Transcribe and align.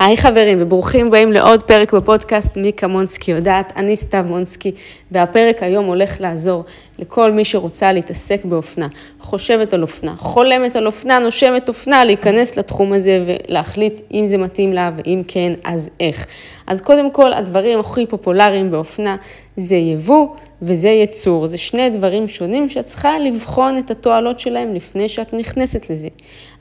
היי 0.00 0.16
חברים 0.16 0.58
וברוכים 0.60 1.06
הבאים 1.06 1.32
לעוד 1.32 1.62
פרק 1.62 1.94
בפודקאסט 1.94 2.56
מיקה 2.56 2.86
מונסקי 2.86 3.30
יודעת, 3.30 3.72
אני 3.76 3.96
סתיו 3.96 4.24
מונסקי 4.28 4.72
והפרק 5.10 5.62
היום 5.62 5.84
הולך 5.84 6.20
לעזור 6.20 6.64
לכל 6.98 7.32
מי 7.32 7.44
שרוצה 7.44 7.92
להתעסק 7.92 8.44
באופנה, 8.44 8.88
חושבת 9.20 9.72
על 9.72 9.82
אופנה, 9.82 10.14
חולמת 10.16 10.76
על 10.76 10.86
אופנה, 10.86 11.18
נושמת 11.18 11.68
אופנה, 11.68 12.04
להיכנס 12.04 12.56
לתחום 12.56 12.92
הזה 12.92 13.24
ולהחליט 13.26 14.00
אם 14.12 14.26
זה 14.26 14.38
מתאים 14.38 14.72
לה 14.72 14.90
ואם 14.96 15.22
כן 15.28 15.52
אז 15.64 15.90
איך. 16.00 16.26
אז 16.66 16.80
קודם 16.80 17.10
כל 17.10 17.32
הדברים 17.32 17.80
הכי 17.80 18.06
פופולריים 18.06 18.70
באופנה 18.70 19.16
זה 19.56 19.76
יבוא 19.76 20.28
וזה 20.62 20.88
ייצור, 20.88 21.46
זה 21.46 21.58
שני 21.58 21.90
דברים 21.90 22.28
שונים 22.28 22.68
שאת 22.68 22.84
צריכה 22.86 23.18
לבחון 23.18 23.78
את 23.78 23.90
התועלות 23.90 24.40
שלהם 24.40 24.74
לפני 24.74 25.08
שאת 25.08 25.32
נכנסת 25.32 25.90
לזה. 25.90 26.08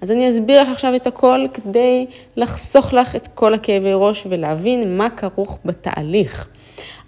אז 0.01 0.11
אני 0.11 0.29
אסביר 0.29 0.61
לך 0.61 0.69
עכשיו 0.69 0.95
את 0.95 1.07
הכל 1.07 1.45
כדי 1.53 2.05
לחסוך 2.35 2.93
לך 2.93 3.15
את 3.15 3.27
כל 3.27 3.53
הכאבי 3.53 3.91
ראש 3.93 4.27
ולהבין 4.29 4.97
מה 4.97 5.09
כרוך 5.09 5.57
בתהליך. 5.65 6.47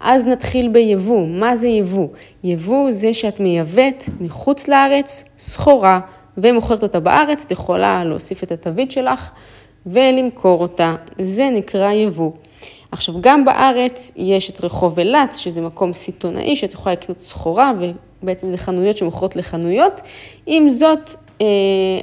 אז 0.00 0.26
נתחיל 0.26 0.68
ביבוא. 0.68 1.26
מה 1.26 1.56
זה 1.56 1.68
יבוא? 1.68 2.08
יבוא 2.44 2.90
זה 2.90 3.14
שאת 3.14 3.40
מייבאת 3.40 4.04
מחוץ 4.20 4.68
לארץ 4.68 5.24
סחורה 5.38 6.00
ומוכרת 6.38 6.82
אותה 6.82 7.00
בארץ, 7.00 7.44
את 7.44 7.50
יכולה 7.50 8.04
להוסיף 8.04 8.42
את 8.42 8.52
התווית 8.52 8.92
שלך 8.92 9.30
ולמכור 9.86 10.60
אותה. 10.60 10.94
זה 11.18 11.48
נקרא 11.52 11.92
יבוא. 11.92 12.30
עכשיו, 12.92 13.14
גם 13.20 13.44
בארץ 13.44 14.12
יש 14.16 14.50
את 14.50 14.64
רחוב 14.64 14.98
אילת, 14.98 15.34
שזה 15.34 15.60
מקום 15.60 15.92
סיטונאי, 15.92 16.56
שאת 16.56 16.72
יכולה 16.72 16.92
לקנות 16.92 17.20
סחורה, 17.20 17.72
ובעצם 18.22 18.48
זה 18.48 18.58
חנויות 18.58 18.96
שמוכרות 18.96 19.36
לחנויות. 19.36 20.00
עם 20.46 20.70
זאת, 20.70 21.10
אה, 21.40 21.46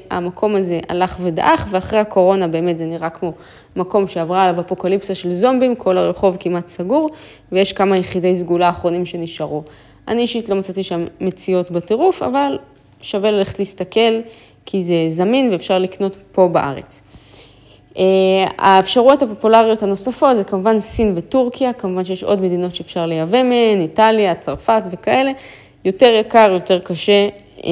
המקום 0.10 0.56
הזה 0.56 0.80
הלך 0.90 1.18
ודעך, 1.22 1.68
ואחרי 1.70 2.00
הקורונה 2.00 2.48
באמת 2.48 2.78
זה 2.78 2.86
נראה 2.86 3.10
כמו 3.10 3.34
מקום 3.76 4.08
שעברה 4.08 4.44
עליו 4.44 4.62
אפוקליפסה 4.62 5.16
של 5.16 5.32
זומבים, 5.32 5.76
כל 5.76 5.98
הרחוב 5.98 6.38
כמעט 6.40 6.68
סגור, 6.68 7.10
ויש 7.52 7.74
כמה 7.74 7.98
יחידי 7.98 8.36
סגולה 8.36 8.70
אחרונים 8.70 9.06
שנשארו. 9.06 9.64
אני 10.08 10.22
אישית 10.22 10.50
לא 10.50 10.56
מצאתי 10.56 10.84
שם 10.84 11.06
מציאות 11.22 11.72
בטירוף, 11.72 12.24
אבל 12.24 12.58
שווה 13.02 13.32
ללכת 13.32 13.60
להסתכל, 13.60 14.20
כי 14.66 14.82
זה 14.82 14.96
זמין 15.08 15.52
ואפשר 15.52 15.80
לקנות 15.80 16.16
פה 16.32 16.48
בארץ. 16.48 17.04
אה, 18.00 18.06
האפשרויות 18.58 19.22
הפופולריות 19.22 19.84
הנוספות 19.84 20.38
זה 20.38 20.44
כמובן 20.44 20.80
סין 20.80 21.14
וטורקיה, 21.16 21.74
כמובן 21.74 22.06
שיש 22.06 22.24
עוד 22.24 22.42
מדינות 22.42 22.76
שאפשר 22.76 23.06
לייבא 23.06 23.44
מהן, 23.44 23.82
איטליה, 23.82 24.36
צרפת 24.36 24.82
וכאלה, 24.92 25.32
יותר 25.86 26.14
יקר, 26.20 26.50
יותר 26.54 26.80
קשה, 26.80 27.30
אה, 27.64 27.72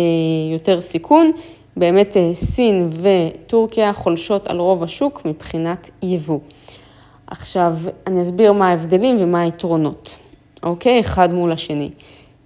יותר 0.53 0.81
סיכון. 0.81 1.31
באמת 1.77 2.17
אה, 2.17 2.29
סין 2.33 2.89
וטורקיה 2.91 3.93
חולשות 3.93 4.47
על 4.47 4.59
רוב 4.59 4.83
השוק 4.83 5.21
מבחינת 5.25 5.89
יבוא. 6.03 6.39
עכשיו, 7.27 7.75
אני 8.07 8.21
אסביר 8.21 8.53
מה 8.53 8.69
ההבדלים 8.69 9.17
ומה 9.19 9.41
היתרונות, 9.41 10.17
אוקיי? 10.63 10.99
אחד 10.99 11.33
מול 11.33 11.51
השני. 11.51 11.89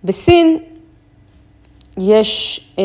בסין 0.03 0.57
יש, 1.97 2.61
אה, 2.79 2.83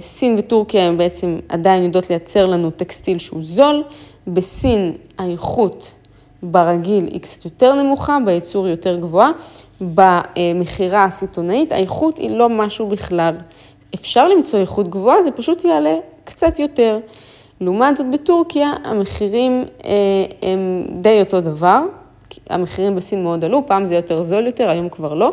סין 0.00 0.34
וטורקיה 0.38 0.86
הם 0.88 0.98
בעצם 0.98 1.38
עדיין 1.48 1.84
יודעות 1.84 2.10
לייצר 2.10 2.46
לנו 2.46 2.70
טקסטיל 2.70 3.18
שהוא 3.18 3.42
זול. 3.42 3.82
בסין 4.26 4.92
האיכות 5.18 5.92
ברגיל 6.42 7.06
היא 7.06 7.20
קצת 7.20 7.44
יותר 7.44 7.82
נמוכה, 7.82 8.18
בייצור 8.24 8.68
יותר 8.68 8.96
גבוהה. 8.96 9.30
במכירה 9.80 11.04
הסיטונאית 11.04 11.72
האיכות 11.72 12.18
היא 12.18 12.30
לא 12.30 12.48
משהו 12.48 12.86
בכלל. 12.86 13.34
אפשר 13.94 14.28
למצוא 14.28 14.58
איכות 14.58 14.88
גבוהה, 14.88 15.22
זה 15.22 15.30
פשוט 15.30 15.64
יעלה 15.64 15.96
קצת 16.24 16.58
יותר. 16.58 16.98
לעומת 17.60 17.96
זאת 17.96 18.06
בטורקיה 18.10 18.72
המחירים 18.84 19.64
אה, 19.84 19.90
הם 20.42 20.86
די 21.00 21.20
אותו 21.20 21.40
דבר, 21.40 21.82
המחירים 22.50 22.96
בסין 22.96 23.22
מאוד 23.22 23.44
עלו, 23.44 23.66
פעם 23.66 23.84
זה 23.84 23.94
יותר 23.94 24.22
זול 24.22 24.46
יותר, 24.46 24.68
היום 24.68 24.88
כבר 24.88 25.14
לא. 25.14 25.30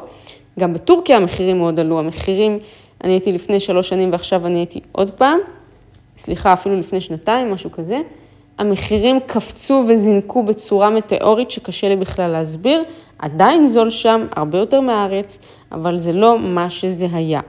גם 0.59 0.73
בטורקיה 0.73 1.17
המחירים 1.17 1.57
מאוד 1.57 1.79
עלו, 1.79 1.99
המחירים, 1.99 2.59
אני 3.03 3.11
הייתי 3.11 3.31
לפני 3.31 3.59
שלוש 3.59 3.89
שנים 3.89 4.11
ועכשיו 4.11 4.47
אני 4.47 4.57
הייתי 4.57 4.79
עוד 4.91 5.11
פעם, 5.11 5.39
סליחה, 6.17 6.53
אפילו 6.53 6.75
לפני 6.75 7.01
שנתיים, 7.01 7.51
משהו 7.51 7.71
כזה. 7.71 8.01
המחירים 8.61 9.19
קפצו 9.25 9.83
וזינקו 9.87 10.43
בצורה 10.43 10.89
מטאורית 10.89 11.51
שקשה 11.51 11.89
לי 11.89 11.95
בכלל 11.95 12.31
להסביר, 12.31 12.83
עדיין 13.19 13.67
זול 13.67 13.89
שם, 13.89 14.27
הרבה 14.35 14.57
יותר 14.57 14.81
מהארץ, 14.81 15.39
אבל 15.71 15.97
זה 15.97 16.13
לא 16.13 16.39
מה 16.39 16.69
שזה 16.69 17.07
היה. 17.13 17.41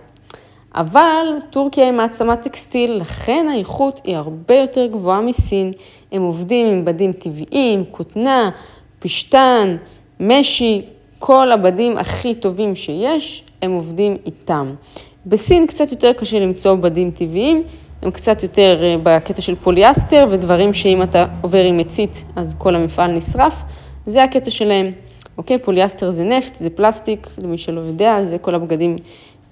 אבל 0.74 1.26
טורקיה 1.50 1.84
היא 1.84 1.92
מעצמת 1.92 2.42
טקסטיל, 2.42 2.92
לכן 2.92 3.46
האיכות 3.50 4.00
היא 4.04 4.16
הרבה 4.16 4.54
יותר 4.54 4.86
גבוהה 4.86 5.20
מסין. 5.20 5.72
הם 6.12 6.22
עובדים 6.22 6.66
עם 6.66 6.84
בדים 6.84 7.12
טבעיים, 7.12 7.84
כותנה, 7.90 8.50
פשטן, 8.98 9.76
משי, 10.20 10.82
כל 11.18 11.52
הבדים 11.52 11.98
הכי 11.98 12.34
טובים 12.34 12.74
שיש, 12.74 13.44
הם 13.62 13.72
עובדים 13.72 14.16
איתם. 14.26 14.74
בסין 15.26 15.66
קצת 15.66 15.90
יותר 15.90 16.12
קשה 16.12 16.40
למצוא 16.40 16.74
בדים 16.74 17.10
טבעיים, 17.10 17.62
הם 18.02 18.10
קצת 18.10 18.42
יותר 18.42 18.80
אה, 18.82 18.96
בקטע 19.02 19.40
של 19.40 19.54
פוליאסטר 19.54 20.26
ודברים 20.30 20.72
שאם 20.72 21.02
אתה 21.02 21.24
עובר 21.40 21.64
עם 21.64 21.76
מצית 21.76 22.24
אז 22.36 22.54
כל 22.58 22.74
המפעל 22.74 23.12
נשרף, 23.12 23.62
זה 24.06 24.24
הקטע 24.24 24.50
שלהם. 24.50 24.90
אוקיי, 25.38 25.58
פוליאסטר 25.58 26.10
זה 26.10 26.24
נפט, 26.24 26.56
זה 26.56 26.70
פלסטיק, 26.70 27.28
למי 27.38 27.58
שלא 27.58 27.80
יודע, 27.80 28.22
זה 28.22 28.38
כל 28.38 28.54
הבגדים 28.54 28.96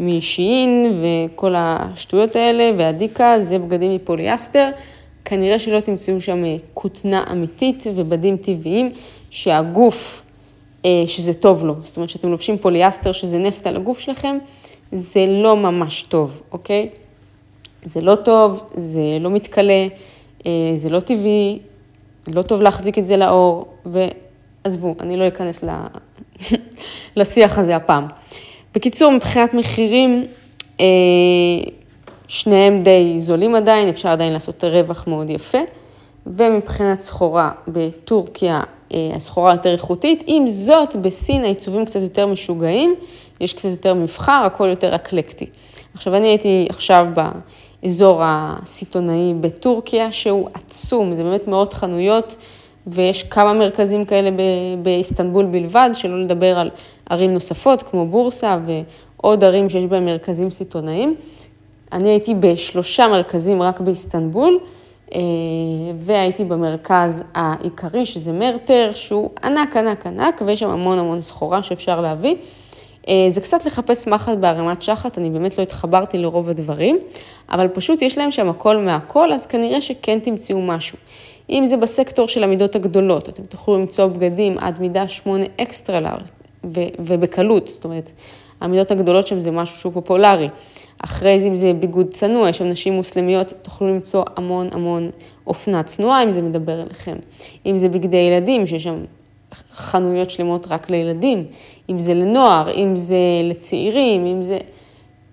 משין 0.00 1.00
וכל 1.02 1.54
השטויות 1.56 2.36
האלה, 2.36 2.70
והדיקה 2.78 3.40
זה 3.40 3.58
בגדים 3.58 3.94
מפוליאסטר. 3.94 4.70
כנראה 5.24 5.58
שלא 5.58 5.80
תמצאו 5.80 6.20
שם 6.20 6.44
אה, 6.44 6.56
כותנה 6.74 7.24
אמיתית 7.32 7.86
ובדים 7.94 8.36
טבעיים, 8.36 8.92
שהגוף, 9.30 10.22
אה, 10.84 11.02
שזה 11.06 11.34
טוב 11.34 11.64
לו. 11.64 11.74
זאת 11.78 11.96
אומרת, 11.96 12.10
שאתם 12.10 12.30
לובשים 12.30 12.58
פוליאסטר, 12.58 13.12
שזה 13.12 13.38
נפט 13.38 13.66
על 13.66 13.76
הגוף 13.76 13.98
שלכם, 13.98 14.38
זה 14.92 15.26
לא 15.26 15.56
ממש 15.56 16.02
טוב, 16.02 16.42
אוקיי? 16.52 16.88
זה 17.82 18.00
לא 18.00 18.14
טוב, 18.14 18.70
זה 18.74 19.00
לא 19.20 19.30
מתכלה, 19.30 19.86
אה, 20.46 20.50
זה 20.76 20.90
לא 20.90 21.00
טבעי, 21.00 21.58
לא 22.28 22.42
טוב 22.42 22.62
להחזיק 22.62 22.98
את 22.98 23.06
זה 23.06 23.16
לאור, 23.16 23.66
ועזבו, 23.86 24.94
אני 25.00 25.16
לא 25.16 25.28
אכנס 25.28 25.64
לשיח 27.16 27.58
הזה 27.58 27.76
הפעם. 27.76 28.06
בקיצור, 28.74 29.12
מבחינת 29.12 29.54
מחירים, 29.54 30.26
אה, 30.80 30.86
שניהם 32.28 32.82
די 32.82 33.14
זולים 33.18 33.54
עדיין, 33.54 33.88
אפשר 33.88 34.08
עדיין 34.08 34.32
לעשות 34.32 34.64
רווח 34.64 35.06
מאוד 35.06 35.30
יפה. 35.30 35.58
ומבחינת 36.26 37.00
סחורה 37.00 37.50
בטורקיה, 37.68 38.60
אה, 38.94 39.10
הסחורה 39.14 39.52
יותר 39.52 39.72
איכותית. 39.72 40.24
עם 40.26 40.48
זאת, 40.48 40.96
בסין 40.96 41.44
העיצובים 41.44 41.84
קצת 41.84 42.00
יותר 42.00 42.26
משוגעים, 42.26 42.94
יש 43.40 43.52
קצת 43.52 43.68
יותר 43.68 43.94
מבחר, 43.94 44.42
הכל 44.46 44.68
יותר 44.68 44.94
אקלקטי. 44.94 45.46
עכשיו, 45.94 46.16
אני 46.16 46.28
הייתי 46.28 46.66
עכשיו 46.68 47.06
באזור 47.82 48.20
הסיטונאי 48.24 49.34
בטורקיה, 49.40 50.12
שהוא 50.12 50.48
עצום, 50.54 51.14
זה 51.14 51.22
באמת 51.22 51.48
מאות 51.48 51.72
חנויות, 51.72 52.36
ויש 52.86 53.22
כמה 53.22 53.52
מרכזים 53.52 54.04
כאלה 54.04 54.30
באיסטנבול 54.82 55.44
בלבד, 55.44 55.90
שלא 55.92 56.22
לדבר 56.22 56.58
על 56.58 56.70
ערים 57.10 57.32
נוספות 57.32 57.82
כמו 57.82 58.06
בורסה 58.06 58.58
ועוד 59.16 59.44
ערים 59.44 59.68
שיש 59.68 59.86
בהם 59.86 60.04
מרכזים 60.04 60.50
סיטונאיים. 60.50 61.14
אני 61.92 62.08
הייתי 62.08 62.34
בשלושה 62.34 63.08
מרכזים 63.08 63.62
רק 63.62 63.80
באיסטנבול, 63.80 64.58
אה, 65.14 65.20
והייתי 65.96 66.44
במרכז 66.44 67.24
העיקרי, 67.34 68.06
שזה 68.06 68.32
מרטר, 68.32 68.90
שהוא 68.94 69.30
ענק, 69.44 69.76
ענק, 69.76 70.06
ענק, 70.06 70.42
ויש 70.46 70.60
שם 70.60 70.70
המון 70.70 70.98
המון 70.98 71.20
סחורה 71.20 71.62
שאפשר 71.62 72.00
להביא. 72.00 72.36
אה, 73.10 73.30
זה 73.30 73.40
קצת 73.40 73.66
לחפש 73.66 74.08
מחט 74.08 74.38
בערימת 74.38 74.82
שחת, 74.82 75.18
אני 75.18 75.30
באמת 75.30 75.58
לא 75.58 75.62
התחברתי 75.62 76.18
לרוב 76.18 76.50
הדברים, 76.50 76.98
אבל 77.50 77.68
פשוט 77.68 78.02
יש 78.02 78.18
להם 78.18 78.30
שם 78.30 78.48
הכל 78.48 78.76
מהכל, 78.76 79.32
אז 79.32 79.46
כנראה 79.46 79.80
שכן 79.80 80.18
תמצאו 80.18 80.60
משהו. 80.62 80.98
אם 81.50 81.64
זה 81.66 81.76
בסקטור 81.76 82.28
של 82.28 82.44
המידות 82.44 82.76
הגדולות, 82.76 83.28
אתם 83.28 83.42
תוכלו 83.42 83.78
למצוא 83.78 84.06
בגדים 84.06 84.58
עד 84.58 84.80
מידה 84.80 85.08
8 85.08 85.44
אקסטרה 85.60 86.00
לארץ, 86.00 86.30
ובקלות, 86.98 87.68
זאת 87.68 87.84
אומרת, 87.84 88.12
המידות 88.60 88.90
הגדולות 88.90 89.26
שם 89.26 89.40
זה 89.40 89.50
משהו 89.50 89.76
שהוא 89.76 89.92
פופולרי. 89.92 90.48
אחרי 90.98 91.38
זה, 91.38 91.48
אם 91.48 91.54
זה 91.54 91.72
ביגוד 91.72 92.08
צנוע, 92.10 92.48
יש 92.48 92.58
שם 92.58 92.66
נשים 92.68 92.92
מוסלמיות, 92.92 93.52
תוכלו 93.62 93.88
למצוא 93.88 94.24
המון 94.36 94.68
המון 94.72 95.10
אופנה 95.46 95.82
צנועה, 95.82 96.22
אם 96.22 96.30
זה 96.30 96.42
מדבר 96.42 96.82
אליכם. 96.82 97.16
אם 97.66 97.76
זה 97.76 97.88
בגדי 97.88 98.16
ילדים, 98.16 98.66
שיש 98.66 98.84
שם 98.84 99.04
חנויות 99.74 100.30
שלמות 100.30 100.66
רק 100.70 100.90
לילדים, 100.90 101.46
אם 101.90 101.98
זה 101.98 102.14
לנוער, 102.14 102.74
אם 102.74 102.96
זה 102.96 103.16
לצעירים, 103.44 104.26
אם 104.26 104.42
זה... 104.42 104.58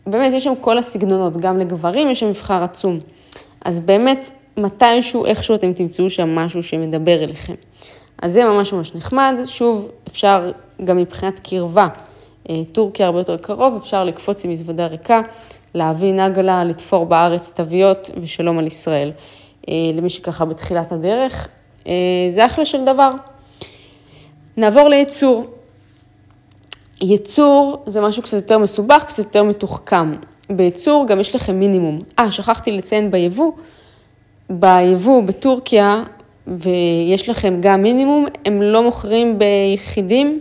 באמת, 0.07 0.33
יש 0.33 0.43
שם 0.43 0.53
כל 0.61 0.77
הסגנונות, 0.77 1.37
גם 1.37 1.59
לגברים 1.59 2.09
יש 2.09 2.19
שם 2.19 2.29
מבחר 2.29 2.63
עצום. 2.63 2.99
אז 3.65 3.79
באמת, 3.79 4.29
מתישהו, 4.57 5.25
איכשהו 5.25 5.55
אתם 5.55 5.73
תמצאו 5.73 6.09
שם 6.09 6.35
משהו 6.35 6.63
שמדבר 6.63 7.23
אליכם. 7.23 7.53
אז 8.21 8.33
זה 8.33 8.45
ממש 8.45 8.73
ממש 8.73 8.95
נחמד. 8.95 9.33
שוב, 9.45 9.91
אפשר 10.07 10.51
גם 10.85 10.97
מבחינת 10.97 11.39
קרבה, 11.39 11.87
אה, 12.49 12.61
טורקיה 12.71 13.05
הרבה 13.05 13.19
יותר 13.19 13.37
קרוב, 13.37 13.75
אפשר 13.75 14.03
לקפוץ 14.03 14.45
עם 14.45 14.51
מזוודה 14.51 14.87
ריקה, 14.87 15.21
להביא 15.73 16.13
נגלה, 16.13 16.63
לתפור 16.63 17.05
בארץ 17.05 17.51
תוויות 17.55 18.09
ושלום 18.21 18.59
על 18.59 18.67
ישראל. 18.67 19.11
אה, 19.69 19.73
למי 19.93 20.09
שככה 20.09 20.45
בתחילת 20.45 20.91
הדרך, 20.91 21.47
זה 22.29 22.45
אחלה 22.45 22.65
של 22.65 22.85
דבר. 22.85 23.11
נעבור 24.57 24.89
לייצור. 24.89 25.45
ייצור 27.01 27.83
זה 27.85 28.01
משהו 28.01 28.23
קצת 28.23 28.33
יותר 28.33 28.57
מסובך, 28.57 29.03
קצת 29.03 29.17
יותר 29.17 29.43
מתוחכם. 29.43 30.15
בייצור 30.49 31.07
גם 31.07 31.19
יש 31.19 31.35
לכם 31.35 31.59
מינימום. 31.59 32.01
אה, 32.19 32.31
שכחתי 32.31 32.71
לציין 32.71 33.11
ביבוא. 33.11 33.51
ביבוא 34.49 35.23
בטורקיה, 35.23 36.03
ויש 36.47 37.29
לכם 37.29 37.57
גם 37.61 37.81
מינימום, 37.81 38.25
הם 38.45 38.61
לא 38.61 38.83
מוכרים 38.83 39.39
ביחידים, 39.39 40.39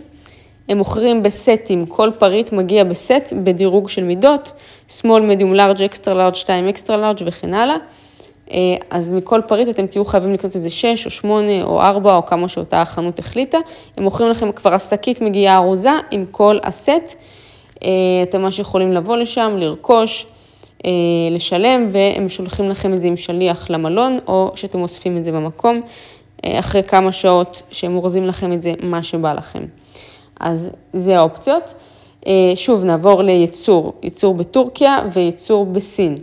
הם 0.69 0.77
מוכרים 0.77 1.23
בסטים, 1.23 1.85
כל 1.85 2.11
פריט 2.17 2.51
מגיע 2.51 2.83
בסט 2.83 3.33
בדירוג 3.43 3.89
של 3.89 4.03
מידות, 4.03 4.51
small, 4.89 5.03
medium, 5.03 5.57
large, 5.57 5.79
extra 5.79 6.13
large, 6.13 6.35
2 6.35 6.69
extra 6.69 6.89
large 6.89 7.23
וכן 7.25 7.53
הלאה. 7.53 7.75
אה, 8.51 8.75
אז 8.89 9.13
מכל 9.13 9.41
פריט 9.47 9.69
אתם 9.69 9.87
תהיו 9.87 10.05
חייבים 10.05 10.33
לקנות 10.33 10.55
איזה 10.55 10.69
6 10.69 11.05
או 11.05 11.11
8 11.11 11.63
או 11.63 11.81
4 11.81 12.15
או 12.15 12.25
כמה 12.25 12.47
שאותה 12.47 12.81
החנות 12.81 13.19
החליטה. 13.19 13.57
הם 13.97 14.03
מוכרים 14.03 14.29
לכם 14.29 14.51
כבר 14.51 14.73
השקית 14.73 15.21
מגיעה 15.21 15.57
ארוזה 15.57 15.91
עם 16.11 16.25
כל 16.31 16.59
הסט. 16.63 17.15
אה, 17.83 17.89
אתם 18.23 18.41
ממש 18.41 18.59
יכולים 18.59 18.91
לבוא 18.91 19.17
לשם, 19.17 19.55
לרכוש, 19.57 20.27
אה, 20.85 20.91
לשלם, 21.31 21.89
והם 21.91 22.29
שולחים 22.29 22.69
לכם 22.69 22.93
את 22.93 23.01
זה 23.01 23.07
עם 23.07 23.17
שליח 23.17 23.69
למלון, 23.69 24.19
או 24.27 24.51
שאתם 24.55 24.81
אוספים 24.81 25.17
את 25.17 25.23
זה 25.23 25.31
במקום, 25.31 25.81
אחרי 26.45 26.83
כמה 26.83 27.11
שעות 27.11 27.61
שהם 27.71 27.95
אורזים 27.95 28.27
לכם 28.27 28.53
את 28.53 28.61
זה, 28.61 28.73
מה 28.81 29.03
שבא 29.03 29.33
לכם. 29.33 29.65
אז 30.39 30.71
זה 30.93 31.17
האופציות. 31.17 31.73
שוב, 32.55 32.83
נעבור 32.83 33.23
לייצור, 33.23 33.93
ייצור 34.03 34.33
בטורקיה 34.33 34.97
וייצור 35.13 35.65
בסין. 35.65 36.17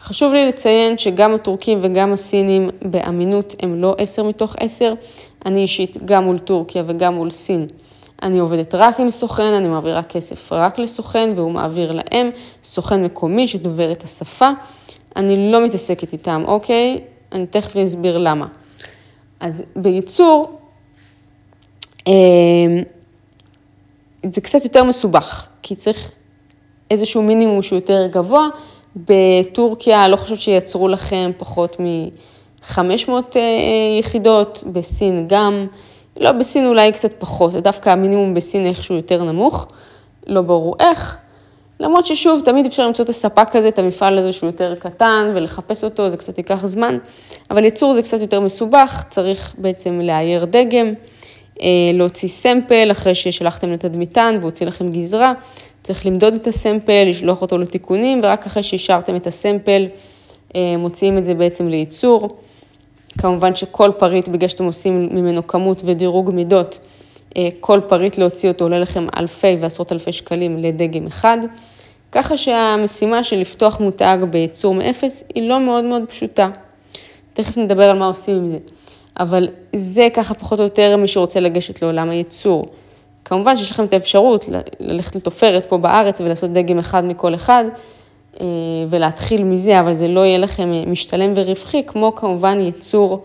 חשוב 0.00 0.32
לי 0.32 0.46
לציין 0.48 0.98
שגם 0.98 1.34
הטורקים 1.34 1.78
וגם 1.82 2.12
הסינים 2.12 2.70
באמינות 2.82 3.54
הם 3.62 3.82
לא 3.82 3.94
10 3.98 4.22
מתוך 4.22 4.56
10. 4.60 4.94
אני 5.46 5.60
אישית 5.60 5.96
גם 6.04 6.24
מול 6.24 6.38
טורקיה 6.38 6.82
וגם 6.86 7.14
מול 7.14 7.30
סין. 7.30 7.66
אני 8.22 8.38
עובדת 8.38 8.74
רק 8.74 9.00
עם 9.00 9.10
סוכן, 9.10 9.52
אני 9.52 9.68
מעבירה 9.68 10.02
כסף 10.02 10.52
רק 10.52 10.78
לסוכן 10.78 11.32
והוא 11.36 11.50
מעביר 11.50 11.92
להם, 11.92 12.30
סוכן 12.64 13.04
מקומי 13.04 13.48
שדובר 13.48 13.92
את 13.92 14.02
השפה. 14.02 14.50
אני 15.16 15.52
לא 15.52 15.64
מתעסקת 15.64 16.12
איתם, 16.12 16.44
אוקיי? 16.46 17.00
אני 17.32 17.46
תכף 17.46 17.76
אסביר 17.76 18.18
למה. 18.18 18.46
אז 19.40 19.64
בייצור, 19.76 20.58
אמ, 22.06 22.12
זה 24.30 24.40
קצת 24.40 24.64
יותר 24.64 24.84
מסובך, 24.84 25.48
כי 25.62 25.74
צריך 25.74 26.14
איזשהו 26.90 27.22
מינימום 27.22 27.62
שהוא 27.62 27.76
יותר 27.76 28.06
גבוה, 28.06 28.48
בטורקיה, 29.06 30.08
לא 30.08 30.16
חושבת 30.16 30.38
שייצרו 30.38 30.88
לכם 30.88 31.30
פחות 31.38 31.76
מ-500 31.80 33.10
אה, 33.36 33.40
יחידות, 33.98 34.64
בסין 34.72 35.24
גם, 35.28 35.66
לא, 36.20 36.32
בסין 36.32 36.66
אולי 36.66 36.92
קצת 36.92 37.14
פחות, 37.18 37.54
דווקא 37.54 37.90
המינימום 37.90 38.34
בסין 38.34 38.66
איכשהו 38.66 38.96
יותר 38.96 39.24
נמוך, 39.24 39.66
לא 40.26 40.42
ברור 40.42 40.76
איך. 40.80 41.16
למרות 41.80 42.06
ששוב, 42.06 42.42
תמיד 42.44 42.66
אפשר 42.66 42.86
למצוא 42.86 43.04
את 43.04 43.08
הספק 43.08 43.56
הזה, 43.56 43.68
את 43.68 43.78
המפעל 43.78 44.18
הזה 44.18 44.32
שהוא 44.32 44.48
יותר 44.48 44.74
קטן, 44.74 45.32
ולחפש 45.34 45.84
אותו, 45.84 46.08
זה 46.08 46.16
קצת 46.16 46.38
ייקח 46.38 46.66
זמן, 46.66 46.98
אבל 47.50 47.64
ייצור 47.64 47.94
זה 47.94 48.02
קצת 48.02 48.20
יותר 48.20 48.40
מסובך, 48.40 49.04
צריך 49.08 49.54
בעצם 49.58 50.00
לאייר 50.00 50.44
דגם, 50.44 50.92
אה, 51.62 51.66
להוציא 51.94 52.28
sample 52.28 52.88
אחרי 52.90 53.14
ששלחתם 53.14 53.72
לתדמיתן 53.72 54.38
והוציא 54.40 54.66
לכם 54.66 54.90
גזרה, 54.90 55.32
צריך 55.82 56.06
למדוד 56.06 56.34
את 56.34 56.46
ה 56.46 56.53
sample, 56.53 57.04
לשלוח 57.08 57.42
אותו 57.42 57.58
לתיקונים, 57.58 58.20
ורק 58.22 58.46
אחרי 58.46 58.62
שאישרתם 58.62 59.16
את 59.16 59.26
ה 59.26 59.34
sample, 59.34 59.86
אה, 60.56 60.76
מוציאים 60.78 61.18
את 61.18 61.26
זה 61.26 61.34
בעצם 61.34 61.68
לייצור. 61.68 62.36
כמובן 63.18 63.54
שכל 63.54 63.90
פריט, 63.98 64.28
בגלל 64.28 64.48
שאתם 64.48 64.64
עושים 64.64 65.08
ממנו 65.12 65.46
כמות 65.46 65.82
ודירוג 65.84 66.30
מידות, 66.30 66.78
אה, 67.36 67.48
כל 67.60 67.80
פריט 67.88 68.18
להוציא 68.18 68.48
אותו 68.48 68.64
עולה 68.64 68.78
לכם 68.78 69.06
אלפי 69.16 69.56
ועשרות 69.60 69.92
אלפי 69.92 70.12
שקלים 70.12 70.58
לדגם 70.58 71.06
אחד. 71.06 71.38
ככה 72.12 72.36
שהמשימה 72.36 73.22
של 73.22 73.36
לפתוח 73.36 73.80
מותג 73.80 74.18
בייצור 74.30 74.74
מאפס 74.74 75.24
היא 75.34 75.48
לא 75.48 75.60
מאוד 75.60 75.84
מאוד 75.84 76.02
פשוטה. 76.08 76.50
תכף 77.32 77.56
נדבר 77.56 77.90
על 77.90 77.98
מה 77.98 78.06
עושים 78.06 78.36
עם 78.36 78.48
זה. 78.48 78.58
אבל 79.18 79.48
זה 79.72 80.08
ככה 80.14 80.34
פחות 80.34 80.58
או 80.58 80.64
יותר 80.64 80.96
מי 80.96 81.08
שרוצה 81.08 81.40
לגשת 81.40 81.82
לעולם 81.82 82.10
הייצור. 82.10 82.66
כמובן 83.28 83.56
שיש 83.56 83.70
לכם 83.70 83.84
את 83.84 83.92
האפשרות 83.92 84.48
ללכת 84.80 85.16
לתופרת 85.16 85.66
פה 85.66 85.78
בארץ 85.78 86.20
ולעשות 86.20 86.52
דגם 86.52 86.78
אחד 86.78 87.04
מכל 87.04 87.34
אחד 87.34 87.64
אה, 88.40 88.46
ולהתחיל 88.90 89.44
מזה, 89.44 89.80
אבל 89.80 89.92
זה 89.92 90.08
לא 90.08 90.20
יהיה 90.20 90.38
לכם 90.38 90.72
אה, 90.72 90.82
משתלם 90.86 91.32
ורווחי, 91.36 91.82
כמו 91.86 92.14
כמובן 92.14 92.60
ייצור 92.60 93.24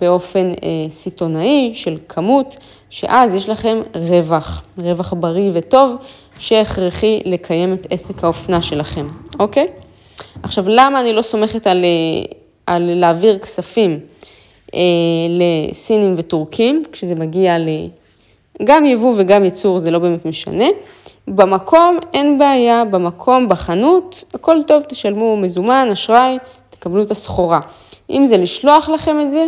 באופן 0.00 0.50
אה, 0.50 0.90
סיטונאי 0.90 1.72
של 1.74 1.96
כמות, 2.08 2.56
שאז 2.90 3.34
יש 3.34 3.48
לכם 3.48 3.82
רווח, 3.94 4.62
רווח 4.78 5.12
בריא 5.12 5.50
וטוב, 5.54 5.96
שהכרחי 6.38 7.20
לקיים 7.24 7.72
את 7.72 7.86
עסק 7.90 8.24
האופנה 8.24 8.62
שלכם, 8.62 9.08
אוקיי? 9.38 9.66
עכשיו, 10.42 10.64
למה 10.68 11.00
אני 11.00 11.12
לא 11.12 11.22
סומכת 11.22 11.66
על, 11.66 11.84
על 12.66 12.94
להעביר 12.94 13.38
כספים 13.38 14.00
אה, 14.74 14.80
לסינים 15.28 16.14
וטורקים, 16.16 16.82
כשזה 16.92 17.14
מגיע 17.14 17.58
ל... 17.58 17.68
גם 18.64 18.86
יבוא 18.86 19.14
וגם 19.16 19.44
ייצור 19.44 19.78
זה 19.78 19.90
לא 19.90 19.98
באמת 19.98 20.24
משנה. 20.24 20.64
במקום 21.28 21.98
אין 22.14 22.38
בעיה, 22.38 22.84
במקום, 22.84 23.48
בחנות, 23.48 24.24
הכל 24.34 24.62
טוב, 24.66 24.82
תשלמו 24.82 25.36
מזומן, 25.36 25.88
אשראי, 25.92 26.38
תקבלו 26.70 27.02
את 27.02 27.10
הסחורה. 27.10 27.60
אם 28.10 28.26
זה 28.26 28.36
לשלוח 28.36 28.88
לכם 28.88 29.20
את 29.20 29.30
זה, 29.30 29.46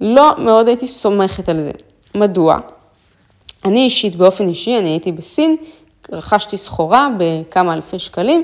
לא 0.00 0.32
מאוד 0.38 0.68
הייתי 0.68 0.86
סומכת 0.88 1.48
על 1.48 1.60
זה. 1.60 1.70
מדוע? 2.14 2.58
אני 3.64 3.84
אישית, 3.84 4.16
באופן 4.16 4.48
אישי, 4.48 4.78
אני 4.78 4.88
הייתי 4.88 5.12
בסין, 5.12 5.56
רכשתי 6.12 6.56
סחורה 6.56 7.08
בכמה 7.18 7.74
אלפי 7.74 7.98
שקלים, 7.98 8.42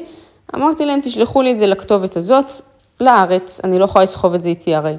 אמרתי 0.54 0.86
להם, 0.86 1.00
תשלחו 1.02 1.42
לי 1.42 1.52
את 1.52 1.58
זה 1.58 1.66
לכתובת 1.66 2.16
הזאת, 2.16 2.52
לארץ, 3.00 3.60
אני 3.64 3.78
לא 3.78 3.84
יכולה 3.84 4.02
לסחוב 4.02 4.34
את 4.34 4.42
זה 4.42 4.48
איתי 4.48 4.74
הרי. 4.74 4.96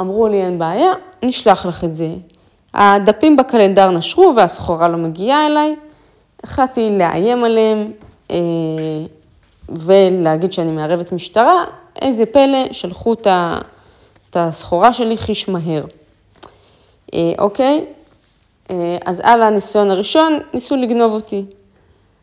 אמרו 0.00 0.28
לי, 0.28 0.42
אין 0.42 0.58
בעיה, 0.58 0.92
נשלח 1.22 1.66
לך 1.66 1.84
את 1.84 1.94
זה. 1.94 2.08
הדפים 2.74 3.36
בקלנדר 3.36 3.90
נשרו 3.90 4.32
והסחורה 4.36 4.88
לא 4.88 4.96
מגיעה 4.96 5.46
אליי. 5.46 5.76
החלטתי 6.44 6.98
לאיים 6.98 7.44
עליהם 7.44 7.92
אה, 8.30 8.36
ולהגיד 9.68 10.52
שאני 10.52 10.72
מערבת 10.72 11.12
משטרה. 11.12 11.64
איזה 12.02 12.26
פלא, 12.26 12.72
שלחו 12.72 13.12
את 13.12 13.26
הסחורה 14.34 14.92
שלי 14.92 15.16
חיש 15.16 15.48
מהר. 15.48 15.84
אה, 17.14 17.32
אוקיי? 17.38 17.84
אה, 18.70 18.98
אז 19.04 19.20
על 19.24 19.42
הניסיון 19.42 19.90
הראשון 19.90 20.38
ניסו 20.54 20.76
לגנוב 20.76 21.12
אותי. 21.12 21.44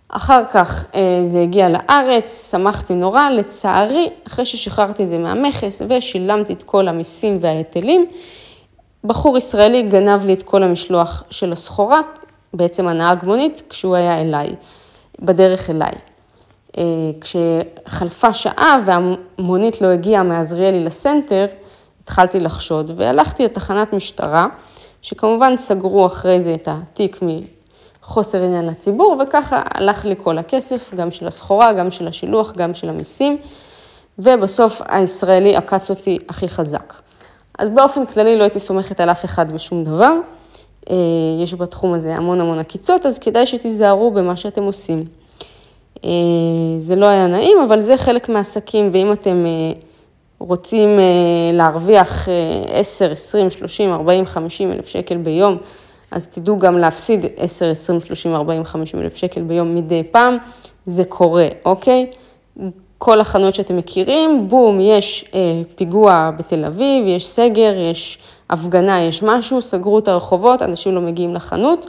אחר 0.10 0.44
כך 0.46 0.86
זה 1.24 1.42
הגיע 1.42 1.70
לארץ, 1.70 2.52
שמחתי 2.52 2.96
נורא, 2.96 3.30
לצערי, 3.30 4.10
אחרי 4.28 4.46
ששחררתי 4.46 5.04
את 5.04 5.10
זה 5.10 5.18
מהמכס 5.18 5.82
ושילמתי 5.90 6.54
את 6.54 6.64
כל 6.64 6.88
המיסים 6.88 7.38
וההיטלים, 7.42 8.06
בחור 9.08 9.38
ישראלי 9.38 9.82
גנב 9.82 10.26
לי 10.26 10.34
את 10.34 10.44
כל 10.44 10.64
המשלוח 10.64 11.24
של 11.30 11.52
הסחורה, 11.52 12.02
בעצם 12.54 12.88
הנהג 12.88 13.26
מונית, 13.26 13.64
כשהוא 13.70 13.96
היה 13.96 14.22
אליי, 14.22 14.56
בדרך 15.20 15.70
אליי. 15.70 15.92
אה, 16.78 16.84
כשחלפה 17.22 18.34
שעה 18.34 18.80
והמונית 18.86 19.82
לא 19.82 19.88
הגיעה 19.88 20.24
מעזריאלי 20.24 20.84
לסנטר, 20.84 21.46
התחלתי 22.04 22.40
לחשוד 22.40 22.92
והלכתי 22.96 23.44
לתחנת 23.46 23.94
משטרה, 23.94 24.48
שכמובן 25.02 25.58
סגרו 25.58 26.06
אחרי 26.06 26.42
זה 26.42 26.54
את 26.54 26.68
התיק 26.72 27.20
מחוסר 27.22 28.44
עניין 28.44 28.68
לציבור, 28.68 29.22
וככה 29.24 29.62
הלך 29.74 30.06
לי 30.06 30.16
כל 30.24 30.38
הכסף, 30.38 30.94
גם 30.94 31.12
של 31.12 31.28
הסחורה, 31.28 31.74
גם 31.74 31.92
של 31.92 32.08
השילוח, 32.08 32.54
גם 32.54 32.74
של 32.74 32.90
המיסים, 32.90 33.38
ובסוף 34.20 34.82
הישראלי 34.88 35.56
עקץ 35.56 35.90
אותי 35.90 36.18
הכי 36.30 36.50
חזק. 36.50 37.07
אז 37.58 37.70
באופן 37.70 38.06
כללי 38.06 38.38
לא 38.38 38.44
הייתי 38.44 38.60
סומכת 38.60 39.00
על 39.00 39.10
אף 39.10 39.26
אחד 39.26 39.46
ושום 39.54 39.84
דבר. 39.84 40.14
אה, 40.90 40.96
יש 41.44 41.54
בתחום 41.54 41.94
הזה 41.94 42.16
המון 42.16 42.42
המון 42.42 42.60
עקיצות, 42.60 43.06
אז 43.06 43.20
כדאי 43.20 43.46
שתיזהרו 43.46 44.12
במה 44.12 44.36
שאתם 44.36 44.64
עושים. 44.64 45.00
אה, 46.06 46.10
זה 46.78 46.96
לא 46.96 47.06
היה 47.06 47.28
נעים, 47.28 47.58
אבל 47.68 47.80
זה 47.80 47.98
חלק 47.98 48.30
מהעסקים, 48.30 48.90
ואם 48.94 49.12
אתם 49.12 49.46
אה, 49.46 49.72
רוצים 50.40 50.90
להרוויח 51.54 52.28
10, 52.72 53.12
20, 53.12 53.50
30, 53.50 53.94
40, 53.94 54.26
50 54.26 54.72
אלף 54.72 54.88
שקל 54.88 55.18
ביום, 55.18 55.58
אז 56.12 56.28
תדעו 56.28 56.60
גם 56.60 56.78
להפסיד 56.78 57.26
10, 57.38 57.72
20, 57.72 58.00
30, 58.00 58.36
40, 58.36 58.64
50 58.66 59.02
אלף 59.02 59.16
שקל 59.16 59.42
ביום 59.42 59.76
מדי 59.76 60.04
פעם, 60.04 60.38
זה 60.86 61.06
קורה, 61.06 61.48
אוקיי? 61.66 62.12
כל 62.98 63.22
החנויות 63.22 63.56
שאתם 63.56 63.78
מכירים, 63.78 64.48
בום, 64.48 64.80
יש 64.82 65.26
אה, 65.34 65.40
פיגוע 65.76 66.32
בתל 66.38 66.66
אביב, 66.66 67.08
יש 67.08 67.28
סגר, 67.28 67.74
יש 67.92 68.18
הפגנה, 68.50 69.02
יש 69.02 69.24
משהו, 69.24 69.62
סגרו 69.62 70.00
את 70.00 70.08
הרחובות, 70.08 70.62
אנשים 70.62 70.96
לא 70.96 71.02
מגיעים 71.02 71.34
לחנות. 71.34 71.88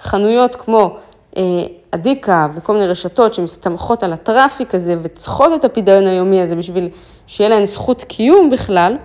חנויות 0.00 0.56
כמו 0.56 0.96
אה, 1.36 1.42
אדיקה 1.90 2.48
וכל 2.54 2.72
מיני 2.72 2.86
רשתות 2.86 3.34
שמסתמכות 3.34 4.02
על 4.02 4.12
הטראפיק 4.12 4.74
הזה 4.74 4.96
וצריכות 5.02 5.52
את 5.54 5.64
הפדיון 5.64 6.06
היומי 6.06 6.40
הזה 6.40 6.56
בשביל 6.56 6.88
שיהיה 7.26 7.50
להן 7.50 7.64
זכות 7.64 8.04
קיום 8.04 8.50
בכלל, 8.50 8.96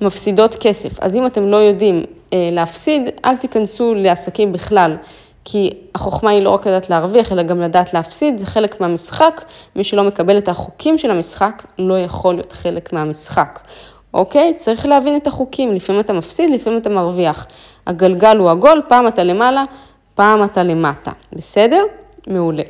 מפסידות 0.00 0.54
כסף. 0.54 1.00
אז 1.00 1.16
אם 1.16 1.26
אתם 1.26 1.46
לא 1.46 1.56
יודעים 1.56 2.04
אה, 2.32 2.48
להפסיד, 2.52 3.02
אל 3.24 3.36
תיכנסו 3.36 3.94
לעסקים 3.94 4.52
בכלל. 4.52 4.96
כי 5.48 5.70
החוכמה 5.94 6.30
היא 6.30 6.42
לא 6.42 6.50
רק 6.50 6.66
לדעת 6.66 6.90
להרוויח, 6.90 7.32
אלא 7.32 7.42
גם 7.42 7.60
לדעת 7.60 7.94
להפסיד, 7.94 8.38
זה 8.38 8.46
חלק 8.46 8.80
מהמשחק. 8.80 9.44
מי 9.76 9.84
שלא 9.84 10.04
מקבל 10.04 10.38
את 10.38 10.48
החוקים 10.48 10.98
של 10.98 11.10
המשחק, 11.10 11.66
לא 11.78 11.98
יכול 11.98 12.34
להיות 12.34 12.52
חלק 12.52 12.92
מהמשחק. 12.92 13.60
אוקיי? 14.14 14.54
צריך 14.54 14.86
להבין 14.86 15.16
את 15.16 15.26
החוקים, 15.26 15.74
לפעמים 15.74 16.00
אתה 16.00 16.12
מפסיד, 16.12 16.50
לפעמים 16.50 16.78
אתה 16.78 16.88
מרוויח. 16.88 17.46
הגלגל 17.86 18.36
הוא 18.36 18.50
עגול, 18.50 18.82
פעם 18.88 19.06
אתה 19.06 19.22
למעלה, 19.24 19.64
פעם 20.14 20.44
אתה 20.44 20.62
למטה. 20.62 21.10
בסדר? 21.32 21.82
מעולה. 22.26 22.62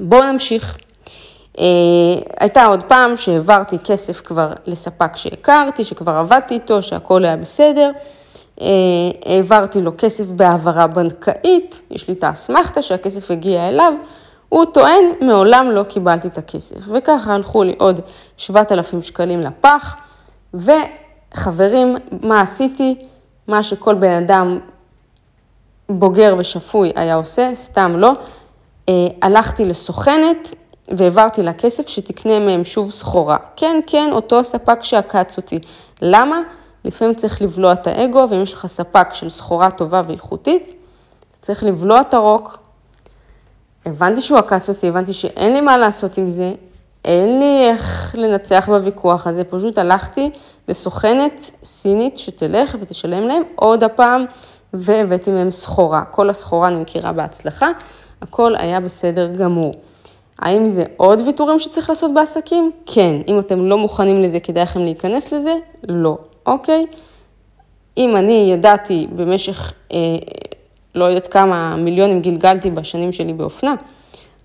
בואו 0.00 0.32
נמשיך. 0.32 0.78
אה, 1.58 1.64
הייתה 2.40 2.66
עוד 2.66 2.82
פעם 2.82 3.16
שהעברתי 3.16 3.76
כסף 3.84 4.20
כבר 4.20 4.52
לספק 4.66 5.16
שהכרתי, 5.16 5.84
שכבר 5.84 6.12
עבדתי 6.12 6.54
איתו, 6.54 6.82
שהכל 6.82 7.24
היה 7.24 7.36
בסדר. 7.36 7.90
אה, 8.60 8.66
העברתי 9.26 9.80
לו 9.80 9.92
כסף 9.98 10.24
בהעברה 10.24 10.86
בנקאית, 10.86 11.82
יש 11.90 12.08
לי 12.08 12.14
את 12.14 12.24
האסמכתה 12.24 12.82
שהכסף 12.82 13.30
הגיע 13.30 13.68
אליו, 13.68 13.92
הוא 14.48 14.64
טוען, 14.64 15.04
מעולם 15.20 15.70
לא 15.70 15.82
קיבלתי 15.82 16.28
את 16.28 16.38
הכסף. 16.38 16.76
וככה 16.88 17.34
הלכו 17.34 17.62
לי 17.62 17.74
עוד 17.78 18.00
7,000 18.36 19.02
שקלים 19.02 19.40
לפח, 19.40 19.96
וחברים, 20.54 21.96
מה 22.22 22.40
עשיתי? 22.40 22.94
מה 23.48 23.62
שכל 23.62 23.94
בן 23.94 24.12
אדם 24.12 24.58
בוגר 25.88 26.34
ושפוי 26.38 26.92
היה 26.96 27.14
עושה, 27.14 27.50
סתם 27.54 27.96
לא. 27.96 28.12
אה, 28.88 28.94
הלכתי 29.22 29.64
לסוכנת 29.64 30.54
והעברתי 30.88 31.42
לה 31.42 31.52
כסף 31.52 31.88
שתקנה 31.88 32.40
מהם 32.40 32.64
שוב 32.64 32.90
סחורה. 32.90 33.36
כן, 33.56 33.80
כן, 33.86 34.10
אותו 34.12 34.44
ספק 34.44 34.82
שעקץ 34.82 35.36
אותי. 35.36 35.58
למה? 36.02 36.40
לפעמים 36.86 37.14
צריך 37.14 37.42
לבלוע 37.42 37.72
את 37.72 37.86
האגו, 37.86 38.26
ואם 38.30 38.42
יש 38.42 38.52
לך 38.52 38.66
ספק 38.66 39.08
של 39.12 39.30
סחורה 39.30 39.70
טובה 39.70 40.02
ואיכותית, 40.06 40.74
צריך 41.40 41.64
לבלוע 41.64 42.00
את 42.00 42.14
הרוק. 42.14 42.58
הבנתי 43.86 44.20
שהוא 44.20 44.38
עקץ 44.38 44.68
אותי, 44.68 44.88
הבנתי 44.88 45.12
שאין 45.12 45.52
לי 45.52 45.60
מה 45.60 45.76
לעשות 45.76 46.18
עם 46.18 46.30
זה, 46.30 46.52
אין 47.04 47.38
לי 47.38 47.70
איך 47.70 48.14
לנצח 48.18 48.68
בוויכוח 48.68 49.26
הזה, 49.26 49.44
פשוט 49.44 49.78
הלכתי 49.78 50.30
לסוכנת 50.68 51.50
סינית 51.64 52.18
שתלך 52.18 52.76
ותשלם 52.80 53.28
להם 53.28 53.42
עוד 53.54 53.84
הפעם, 53.84 54.24
והבאתי 54.72 55.30
מהם 55.30 55.50
סחורה. 55.50 56.04
כל 56.04 56.30
הסחורה 56.30 56.70
נמכרה 56.70 57.12
בהצלחה, 57.12 57.68
הכל 58.22 58.56
היה 58.56 58.80
בסדר 58.80 59.34
גמור. 59.34 59.74
האם 60.38 60.68
זה 60.68 60.84
עוד 60.96 61.20
ויתורים 61.20 61.58
שצריך 61.58 61.90
לעשות 61.90 62.14
בעסקים? 62.14 62.72
כן. 62.86 63.16
אם 63.28 63.38
אתם 63.38 63.66
לא 63.66 63.78
מוכנים 63.78 64.22
לזה, 64.22 64.40
כדאי 64.40 64.62
לכם 64.62 64.80
להיכנס 64.80 65.32
לזה? 65.32 65.54
לא. 65.88 66.18
אוקיי? 66.46 66.86
אם 67.96 68.16
אני 68.16 68.50
ידעתי 68.52 69.06
במשך, 69.16 69.72
אה, 69.92 69.98
לא 70.94 71.04
יודעת 71.04 71.26
כמה 71.26 71.76
מיליונים 71.76 72.22
גלגלתי 72.22 72.70
בשנים 72.70 73.12
שלי 73.12 73.32
באופנה, 73.32 73.74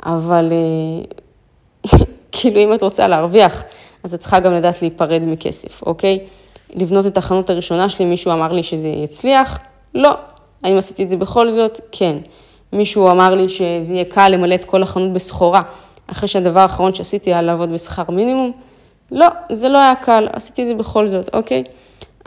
אבל 0.06 0.52
אה, 0.52 1.98
כאילו 2.32 2.60
אם 2.60 2.74
את 2.74 2.84
רוצה 2.84 3.08
להרוויח, 3.08 3.64
אז 4.04 4.14
את 4.14 4.20
צריכה 4.20 4.40
גם 4.40 4.54
לדעת 4.54 4.82
להיפרד 4.82 5.22
מכסף, 5.26 5.84
אוקיי? 5.84 6.20
לבנות 6.74 7.06
את 7.06 7.18
החנות 7.18 7.50
הראשונה 7.50 7.90
שלי, 7.90 8.06
מישהו 8.06 8.32
אמר 8.32 8.54
לי 8.54 8.64
שזה 8.64 8.88
יצליח? 8.88 9.60
לא. 9.96 10.12
האם 10.64 10.78
עשיתי 10.78 11.04
את 11.04 11.10
זה 11.10 11.18
בכל 11.18 11.52
זאת? 11.52 11.80
כן. 11.92 12.18
מישהו 12.74 13.12
אמר 13.12 13.30
לי 13.36 13.50
שזה 13.50 13.94
יהיה 13.94 14.06
קל 14.06 14.28
למלא 14.30 14.56
את 14.56 14.66
כל 14.66 14.84
החנות 14.84 15.14
בסחורה, 15.14 15.62
אחרי 16.08 16.28
שהדבר 16.28 16.60
האחרון 16.60 16.94
שעשיתי 16.94 17.30
היה 17.30 17.42
לעבוד 17.42 17.74
בשכר 17.74 18.04
מינימום? 18.10 18.52
לא, 19.12 19.28
זה 19.52 19.70
לא 19.70 19.78
היה 19.78 19.96
קל, 19.96 20.28
עשיתי 20.34 20.62
את 20.62 20.68
זה 20.68 20.74
בכל 20.74 21.08
זאת, 21.08 21.30
אוקיי? 21.34 21.64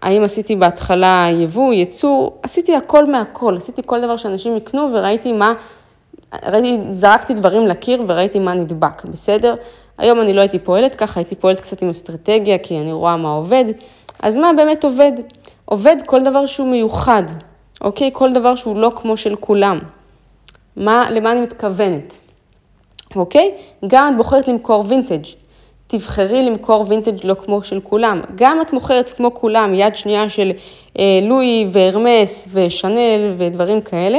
האם 0.03 0.25
עשיתי 0.25 0.57
בהתחלה 0.57 1.27
יבוא, 1.33 1.73
ייצור? 1.73 2.39
עשיתי 2.43 2.77
הכל 2.77 3.11
מהכל, 3.11 3.57
עשיתי 3.57 3.83
כל 3.87 4.01
דבר 4.01 4.17
שאנשים 4.17 4.57
יקנו 4.57 4.91
וראיתי 4.95 5.33
מה, 5.33 5.53
ראיתי, 6.45 6.79
זרקתי 6.91 7.35
דברים 7.35 7.67
לקיר 7.67 8.03
וראיתי 8.07 8.39
מה 8.39 8.55
נדבק, 8.55 9.05
בסדר? 9.05 9.55
היום 9.99 10.21
אני 10.21 10.35
לא 10.35 10.41
הייתי 10.41 10.59
פועלת 10.59 10.95
ככה, 10.95 11.21
הייתי 11.21 11.37
פועלת 11.37 11.61
קצת 11.61 11.83
עם 11.83 11.89
אסטרטגיה, 11.89 12.59
כי 12.59 12.81
אני 12.81 12.93
רואה 12.93 13.17
מה 13.17 13.29
עובד. 13.29 13.65
אז 14.23 14.37
מה 14.37 14.51
באמת 14.57 14.85
עובד? 14.85 15.13
עובד 15.65 15.97
כל 16.07 16.25
דבר 16.25 16.47
שהוא 16.47 16.69
מיוחד, 16.69 17.23
אוקיי? 17.81 18.11
כל 18.13 18.33
דבר 18.33 18.55
שהוא 18.55 18.77
לא 18.77 18.93
כמו 18.97 19.17
של 19.17 19.37
כולם. 19.37 19.79
מה, 20.77 21.11
למה 21.11 21.33
אני 21.33 21.41
מתכוונת, 21.41 22.19
אוקיי? 23.17 23.55
גם 23.87 24.13
את 24.13 24.17
בוחרת 24.17 24.49
למכור 24.49 24.85
וינטג'. 24.89 25.44
תבחרי 25.87 26.43
למכור 26.43 26.85
וינטג' 26.89 27.27
לא 27.27 27.35
כמו 27.35 27.63
של 27.63 27.81
כולם. 27.81 28.21
גם 28.35 28.61
את 28.61 28.73
מוכרת 28.73 29.11
כמו 29.11 29.35
כולם, 29.35 29.75
יד 29.75 29.97
שנייה 29.97 30.29
של 30.29 30.53
אה, 30.99 31.21
לואי 31.23 31.67
והרמס 31.73 32.49
ושנל 32.53 33.35
ודברים 33.39 33.81
כאלה. 33.81 34.19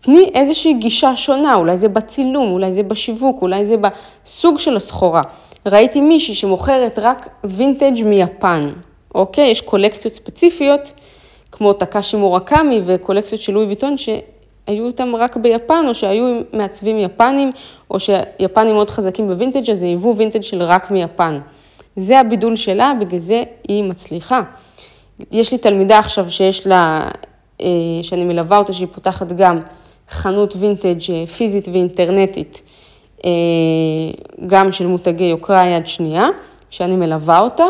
תני 0.00 0.30
איזושהי 0.34 0.74
גישה 0.74 1.16
שונה, 1.16 1.54
אולי 1.54 1.76
זה 1.76 1.88
בצילום, 1.88 2.52
אולי 2.52 2.72
זה 2.72 2.82
בשיווק, 2.82 3.42
אולי 3.42 3.64
זה 3.64 3.74
בסוג 3.76 4.58
של 4.58 4.76
הסחורה. 4.76 5.22
ראיתי 5.66 6.00
מישהי 6.00 6.34
שמוכרת 6.34 6.98
רק 6.98 7.28
וינטג' 7.44 8.04
מיפן, 8.04 8.72
אוקיי? 9.14 9.50
יש 9.50 9.60
קולקציות 9.60 10.14
ספציפיות, 10.14 10.92
כמו 11.52 11.72
טקאשי 11.72 12.16
מורקמי 12.16 12.80
וקולקציות 12.86 13.40
של 13.40 13.52
Louis 13.52 13.66
Vuitton, 13.66 13.94
שהיו 14.66 14.86
אותם 14.86 15.16
רק 15.16 15.36
ביפן, 15.36 15.84
או 15.88 15.94
שהיו 15.94 16.40
מעצבים 16.52 16.98
יפנים, 16.98 17.52
או 17.90 18.00
שיפנים 18.00 18.74
מאוד 18.74 18.90
חזקים 18.90 19.28
בווינטג', 19.28 19.70
אז 19.70 19.78
זה 19.78 19.86
יבוא 19.86 20.14
וינטג' 20.16 20.40
של 20.40 20.62
רק 20.62 20.90
מיפן. 20.90 21.40
זה 21.96 22.20
הבידול 22.20 22.56
שלה, 22.56 22.92
בגלל 23.00 23.18
זה 23.18 23.42
היא 23.68 23.84
מצליחה. 23.84 24.40
יש 25.32 25.52
לי 25.52 25.58
תלמידה 25.58 25.98
עכשיו 25.98 26.30
שיש 26.30 26.66
לה, 26.66 27.08
אה, 27.60 27.66
שאני 28.02 28.24
מלווה 28.24 28.58
אותה, 28.58 28.72
שהיא 28.72 28.88
פותחת 28.94 29.32
גם 29.32 29.60
חנות 30.10 30.56
וינטג' 30.56 31.10
אה, 31.12 31.26
פיזית 31.26 31.68
ואינטרנטית, 31.68 32.62
אה, 33.24 33.30
גם 34.46 34.72
של 34.72 34.86
מותגי 34.86 35.24
יוקרה 35.24 35.66
יד 35.66 35.86
שנייה, 35.86 36.28
שאני 36.70 36.96
מלווה 36.96 37.40
אותה, 37.40 37.64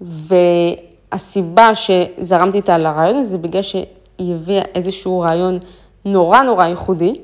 והסיבה 0.00 1.70
שזרמתי 1.74 2.56
איתה 2.56 2.74
על 2.74 2.86
הרעיון 2.86 3.16
הזה, 3.16 3.28
זה 3.30 3.38
בגלל 3.38 3.62
שהיא 3.62 3.86
הביאה 4.34 4.62
איזשהו 4.74 5.20
רעיון 5.20 5.58
נורא 6.06 6.42
נורא 6.42 6.66
ייחודי, 6.66 7.14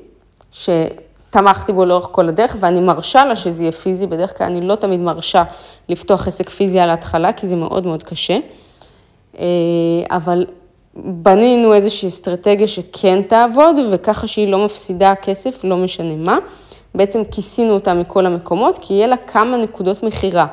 שתמכתי 0.51 1.73
בו 1.73 1.85
לאורך 1.85 2.07
כל 2.11 2.29
הדרך, 2.29 2.55
ואני 2.59 2.79
מרשה 2.79 3.25
לה 3.25 3.35
שזה 3.35 3.63
יהיה 3.63 3.71
פיזי, 3.71 4.07
בדרך 4.07 4.37
כלל 4.37 4.47
אני 4.47 4.67
לא 4.67 4.75
תמיד 4.75 4.99
מרשה 4.99 5.43
לפתוח 5.89 6.27
עסק 6.27 6.49
פיזי 6.49 6.79
על 6.79 6.89
ההתחלה, 6.89 7.33
כי 7.33 7.47
זה 7.47 7.55
מאוד 7.55 7.85
מאוד 7.85 8.03
קשה. 8.03 8.37
אה, 9.39 9.45
אבל 10.09 10.45
בנינו 10.95 11.73
איזושהי 11.73 12.09
אסטרטגיה 12.09 12.67
שכן 12.67 13.21
תעבוד, 13.21 13.75
וככה 13.91 14.27
שהיא 14.27 14.47
לא 14.47 14.65
מפסידה 14.65 15.15
כסף, 15.15 15.63
לא 15.63 15.77
משנה 15.77 16.15
מה. 16.15 16.37
בעצם 16.95 17.21
כיסינו 17.31 17.73
אותה 17.73 17.93
מכל 17.93 18.25
המקומות, 18.25 18.77
כי 18.81 18.93
יהיה 18.93 19.07
לה 19.07 19.17
כמה 19.17 19.57
נקודות 19.57 20.03
מכירה. 20.03 20.47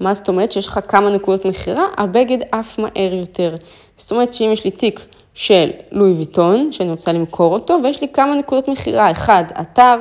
מה 0.00 0.14
זאת 0.14 0.28
אומרת? 0.28 0.52
שיש 0.52 0.68
לך 0.68 0.80
כמה 0.88 1.10
נקודות 1.10 1.44
מכירה, 1.44 1.84
הבגד 1.96 2.38
עף 2.52 2.78
מהר 2.78 3.14
יותר. 3.14 3.56
זאת 3.96 4.10
אומרת 4.10 4.34
שאם 4.34 4.50
יש 4.52 4.64
לי 4.64 4.70
תיק 4.70 5.00
של 5.38 5.70
לואי 5.92 6.12
ויטון, 6.12 6.72
שאני 6.72 6.90
רוצה 6.90 7.12
למכור 7.12 7.52
אותו, 7.52 7.78
ויש 7.84 8.00
לי 8.00 8.08
כמה 8.08 8.34
נקודות 8.34 8.68
מכירה, 8.68 9.10
אחד, 9.10 9.44
אתר, 9.60 9.96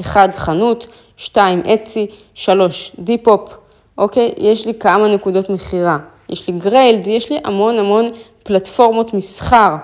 אחד, 0.00 0.28
חנות, 0.34 0.86
שתיים, 1.16 1.60
Etsy, 1.60 2.06
שלוש, 2.34 2.92
Depop, 2.98 3.54
אוקיי? 3.98 4.32
יש 4.36 4.66
לי 4.66 4.74
כמה 4.74 5.08
נקודות 5.08 5.50
מכירה. 5.50 5.98
יש 6.28 6.48
לי 6.48 6.54
Grailed, 6.58 7.06
יש 7.06 7.30
לי 7.30 7.38
המון 7.44 7.78
המון 7.78 8.10
פלטפורמות 8.42 9.14
מסחר 9.14 9.76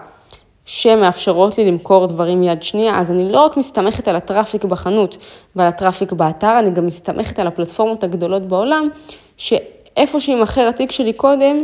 שמאפשרות 0.64 1.58
לי 1.58 1.64
למכור 1.64 2.06
דברים 2.06 2.42
יד 2.42 2.62
שנייה, 2.62 2.98
אז 2.98 3.10
אני 3.10 3.32
לא 3.32 3.44
רק 3.44 3.56
מסתמכת 3.56 4.08
על 4.08 4.16
ה 4.16 4.22
traffic 4.22 4.64
בחנות 4.64 5.16
ועל 5.56 5.68
ה 5.68 5.74
traffic 5.74 6.12
באתר, 6.12 6.58
אני 6.58 6.70
גם 6.70 6.86
מסתמכת 6.86 7.38
על 7.38 7.46
הפלטפורמות 7.46 8.04
הגדולות 8.04 8.42
בעולם, 8.42 8.88
שאיפה 9.36 10.20
שימכר 10.20 10.68
התיק 10.68 10.90
שלי 10.90 11.12
קודם, 11.12 11.58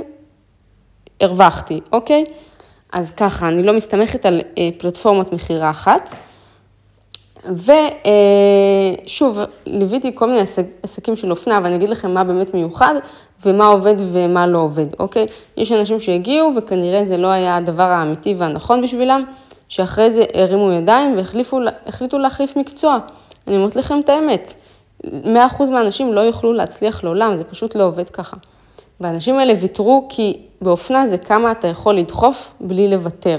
הרווחתי, 1.21 1.81
אוקיי? 1.93 2.25
אז 2.93 3.11
ככה, 3.11 3.49
אני 3.49 3.63
לא 3.63 3.73
מסתמכת 3.73 4.27
על 4.27 4.41
אה, 4.59 4.69
פלטפורמת 4.79 5.33
מכירה 5.33 5.71
אחת. 5.71 6.11
ושוב, 9.05 9.39
ליוויתי 9.67 10.11
כל 10.15 10.27
מיני 10.27 10.41
עסקים 10.83 11.17
של 11.17 11.31
אופנה, 11.31 11.61
ואני 11.65 11.77
אגיד 11.77 11.89
לכם 11.89 12.15
מה 12.15 12.25
באמת 12.25 12.55
מיוחד 12.55 12.95
ומה 13.45 13.67
עובד 13.67 13.95
ומה 14.13 14.47
לא 14.47 14.59
עובד, 14.59 14.87
אוקיי? 14.99 15.27
יש 15.57 15.73
אנשים 15.73 16.01
שהגיעו 16.01 16.53
וכנראה 16.57 17.05
זה 17.05 17.17
לא 17.17 17.27
היה 17.27 17.57
הדבר 17.57 17.83
האמיתי 17.83 18.35
והנכון 18.39 18.83
בשבילם, 18.83 19.25
שאחרי 19.69 20.11
זה 20.11 20.25
הרימו 20.35 20.73
ידיים 20.73 21.17
והחליטו 21.17 22.19
להחליף 22.19 22.57
מקצוע. 22.57 22.99
אני 23.47 23.57
אומרת 23.57 23.77
לכם 23.77 24.01
את 24.01 24.09
האמת, 24.09 24.55
100% 25.05 25.07
מהאנשים 25.71 26.13
לא 26.13 26.21
יוכלו 26.21 26.53
להצליח 26.53 27.05
לעולם, 27.05 27.37
זה 27.37 27.45
פשוט 27.45 27.75
לא 27.75 27.83
עובד 27.83 28.11
ככה. 28.11 28.37
והאנשים 29.01 29.39
האלה 29.39 29.53
ויתרו 29.61 30.07
כי 30.09 30.37
באופנה 30.61 31.07
זה 31.07 31.19
כמה 31.19 31.51
אתה 31.51 31.69
יכול 31.69 31.95
לדחוף 31.95 32.53
בלי 32.61 32.89
לוותר. 32.89 33.39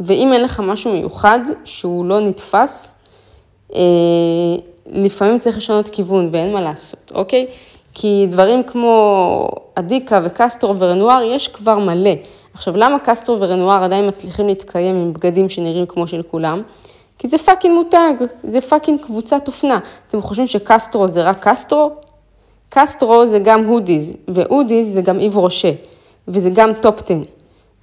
ואם 0.00 0.32
אין 0.32 0.42
לך 0.42 0.60
משהו 0.60 0.92
מיוחד 0.92 1.40
שהוא 1.64 2.04
לא 2.04 2.20
נתפס, 2.20 2.92
אה, 3.74 3.80
לפעמים 4.86 5.38
צריך 5.38 5.56
לשנות 5.56 5.88
כיוון 5.88 6.28
ואין 6.32 6.52
מה 6.52 6.60
לעשות, 6.60 7.12
אוקיי? 7.14 7.46
כי 7.94 8.26
דברים 8.30 8.62
כמו 8.62 9.48
אדיקה 9.74 10.20
וקסטרו 10.24 10.78
ורנואר 10.78 11.22
יש 11.22 11.48
כבר 11.48 11.78
מלא. 11.78 12.10
עכשיו, 12.54 12.76
למה 12.76 12.98
קסטרו 12.98 13.40
ורנואר 13.40 13.84
עדיין 13.84 14.08
מצליחים 14.08 14.46
להתקיים 14.46 14.96
עם 14.96 15.12
בגדים 15.12 15.48
שנראים 15.48 15.86
כמו 15.86 16.06
של 16.06 16.22
כולם? 16.22 16.62
כי 17.18 17.28
זה 17.28 17.38
fucking 17.38 17.74
מותג, 17.74 18.14
זה 18.42 18.60
fucking 18.60 19.00
קבוצת 19.00 19.46
אופנה. 19.46 19.78
אתם 20.08 20.20
חושבים 20.20 20.46
שקסטרו 20.46 21.08
זה 21.08 21.22
רק 21.22 21.48
קסטרו? 21.48 21.90
קסטרו 22.74 23.26
זה 23.26 23.38
גם 23.38 23.64
הודיז, 23.64 24.12
והודיז 24.28 24.94
זה 24.94 25.02
גם 25.02 25.18
Yves 25.18 25.36
Rocher, 25.36 25.72
וזה 26.28 26.50
גם 26.50 26.72
Top 26.72 27.02
10, 27.04 27.14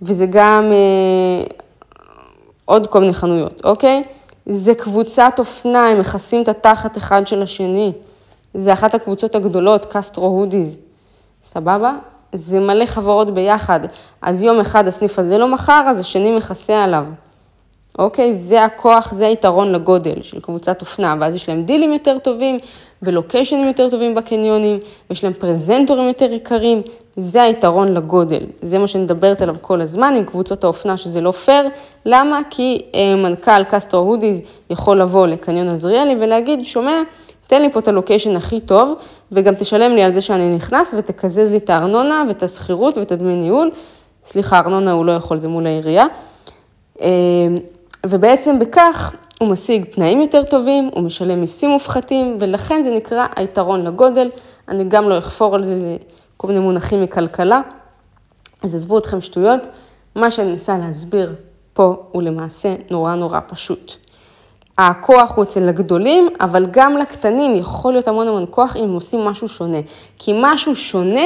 וזה 0.01 0.25
גם 0.25 0.71
אה, 0.71 1.43
עוד 2.65 2.87
כל 2.87 2.99
מיני 2.99 3.13
חנויות, 3.13 3.61
אוקיי? 3.65 4.03
זה 4.45 4.75
קבוצת 4.75 5.33
אופנה, 5.39 5.87
הם 5.87 5.99
מכסים 5.99 6.41
את 6.41 6.47
התחת 6.47 6.97
אחד 6.97 7.27
של 7.27 7.41
השני. 7.41 7.91
זה 8.53 8.73
אחת 8.73 8.93
הקבוצות 8.93 9.35
הגדולות, 9.35 9.85
קסטרו 9.85 10.27
הודיז. 10.27 10.77
סבבה? 11.43 11.93
זה 12.33 12.59
מלא 12.59 12.85
חברות 12.85 13.33
ביחד. 13.33 13.79
אז 14.21 14.43
יום 14.43 14.59
אחד 14.59 14.87
הסניף 14.87 15.19
הזה 15.19 15.37
לא 15.37 15.47
מכר, 15.47 15.85
אז 15.87 15.99
השני 15.99 16.31
מכסה 16.31 16.83
עליו. 16.83 17.05
אוקיי? 17.99 18.35
זה 18.35 18.63
הכוח, 18.63 19.13
זה 19.13 19.27
היתרון 19.27 19.71
לגודל 19.71 20.21
של 20.21 20.39
קבוצת 20.39 20.81
אופנה, 20.81 21.15
ואז 21.19 21.35
יש 21.35 21.49
להם 21.49 21.63
דילים 21.63 21.93
יותר 21.93 22.17
טובים 22.19 22.59
ולוקיישנים 23.03 23.67
יותר 23.67 23.89
טובים 23.89 24.15
בקניונים, 24.15 24.79
ויש 25.09 25.23
להם 25.23 25.33
פרזנטורים 25.33 26.07
יותר 26.07 26.33
יקרים, 26.33 26.81
זה 27.15 27.41
היתרון 27.41 27.93
לגודל. 27.93 28.43
זה 28.61 28.79
מה 28.79 28.87
שאני 28.87 29.03
מדברת 29.03 29.41
עליו 29.41 29.55
כל 29.61 29.81
הזמן 29.81 30.13
עם 30.17 30.23
קבוצות 30.23 30.63
האופנה, 30.63 30.97
שזה 30.97 31.21
לא 31.21 31.31
פייר. 31.31 31.69
למה? 32.05 32.41
כי 32.49 32.81
אה, 32.95 33.15
מנכ"ל 33.15 33.63
קסטרו 33.63 34.01
הודיז 34.01 34.41
יכול 34.69 35.01
לבוא 35.01 35.27
לקניון 35.27 35.67
עזריאלי 35.67 36.15
ולהגיד, 36.19 36.65
שומע, 36.65 37.01
תן 37.47 37.61
לי 37.61 37.71
פה 37.73 37.79
את 37.79 37.87
הלוקיישן 37.87 38.35
הכי 38.35 38.59
טוב, 38.59 38.93
וגם 39.31 39.55
תשלם 39.55 39.91
לי 39.91 40.03
על 40.03 40.13
זה 40.13 40.21
שאני 40.21 40.55
נכנס 40.55 40.95
ותקזז 40.97 41.51
לי 41.51 41.57
את 41.57 41.69
הארנונה 41.69 42.23
ואת 42.27 42.43
השכירות 42.43 42.97
ואת 42.97 43.11
הדמי 43.11 43.35
ניהול. 43.35 43.71
סליחה, 44.25 44.59
ארנונה 44.59 44.91
הוא 44.91 45.05
לא 45.05 45.11
יכול, 45.11 45.37
זה 45.37 45.47
מול 45.47 45.67
העירייה. 45.67 46.05
אה, 47.01 47.07
ובעצם 48.05 48.59
בכך 48.59 49.13
הוא 49.39 49.49
משיג 49.49 49.85
תנאים 49.85 50.21
יותר 50.21 50.43
טובים, 50.43 50.89
הוא 50.93 51.03
משלם 51.03 51.41
מיסים 51.41 51.69
מופחתים, 51.69 52.37
ולכן 52.39 52.83
זה 52.83 52.91
נקרא 52.95 53.27
היתרון 53.35 53.83
לגודל. 53.83 54.29
אני 54.67 54.83
גם 54.83 55.09
לא 55.09 55.17
אחפור 55.17 55.55
על 55.55 55.63
זה, 55.63 55.79
זה 55.79 55.97
כל 56.37 56.47
מיני 56.47 56.59
מונחים 56.59 57.01
מכלכלה. 57.01 57.61
אז 58.63 58.75
עזבו 58.75 58.97
אתכם 58.97 59.21
שטויות. 59.21 59.67
מה 60.15 60.31
שאני 60.31 60.51
מנסה 60.51 60.77
להסביר 60.77 61.35
פה 61.73 61.95
הוא 62.11 62.21
למעשה 62.21 62.75
נורא 62.91 63.15
נורא 63.15 63.39
פשוט. 63.47 63.93
הכוח 64.77 65.35
הוא 65.35 65.43
אצל 65.43 65.69
הגדולים, 65.69 66.29
אבל 66.41 66.65
גם 66.71 66.97
לקטנים 66.97 67.55
יכול 67.55 67.91
להיות 67.91 68.07
המון 68.07 68.27
המון 68.27 68.45
כוח 68.49 68.75
אם 68.75 68.83
הם 68.83 68.93
עושים 68.93 69.19
משהו 69.19 69.47
שונה. 69.47 69.77
כי 70.17 70.31
משהו 70.41 70.75
שונה 70.75 71.25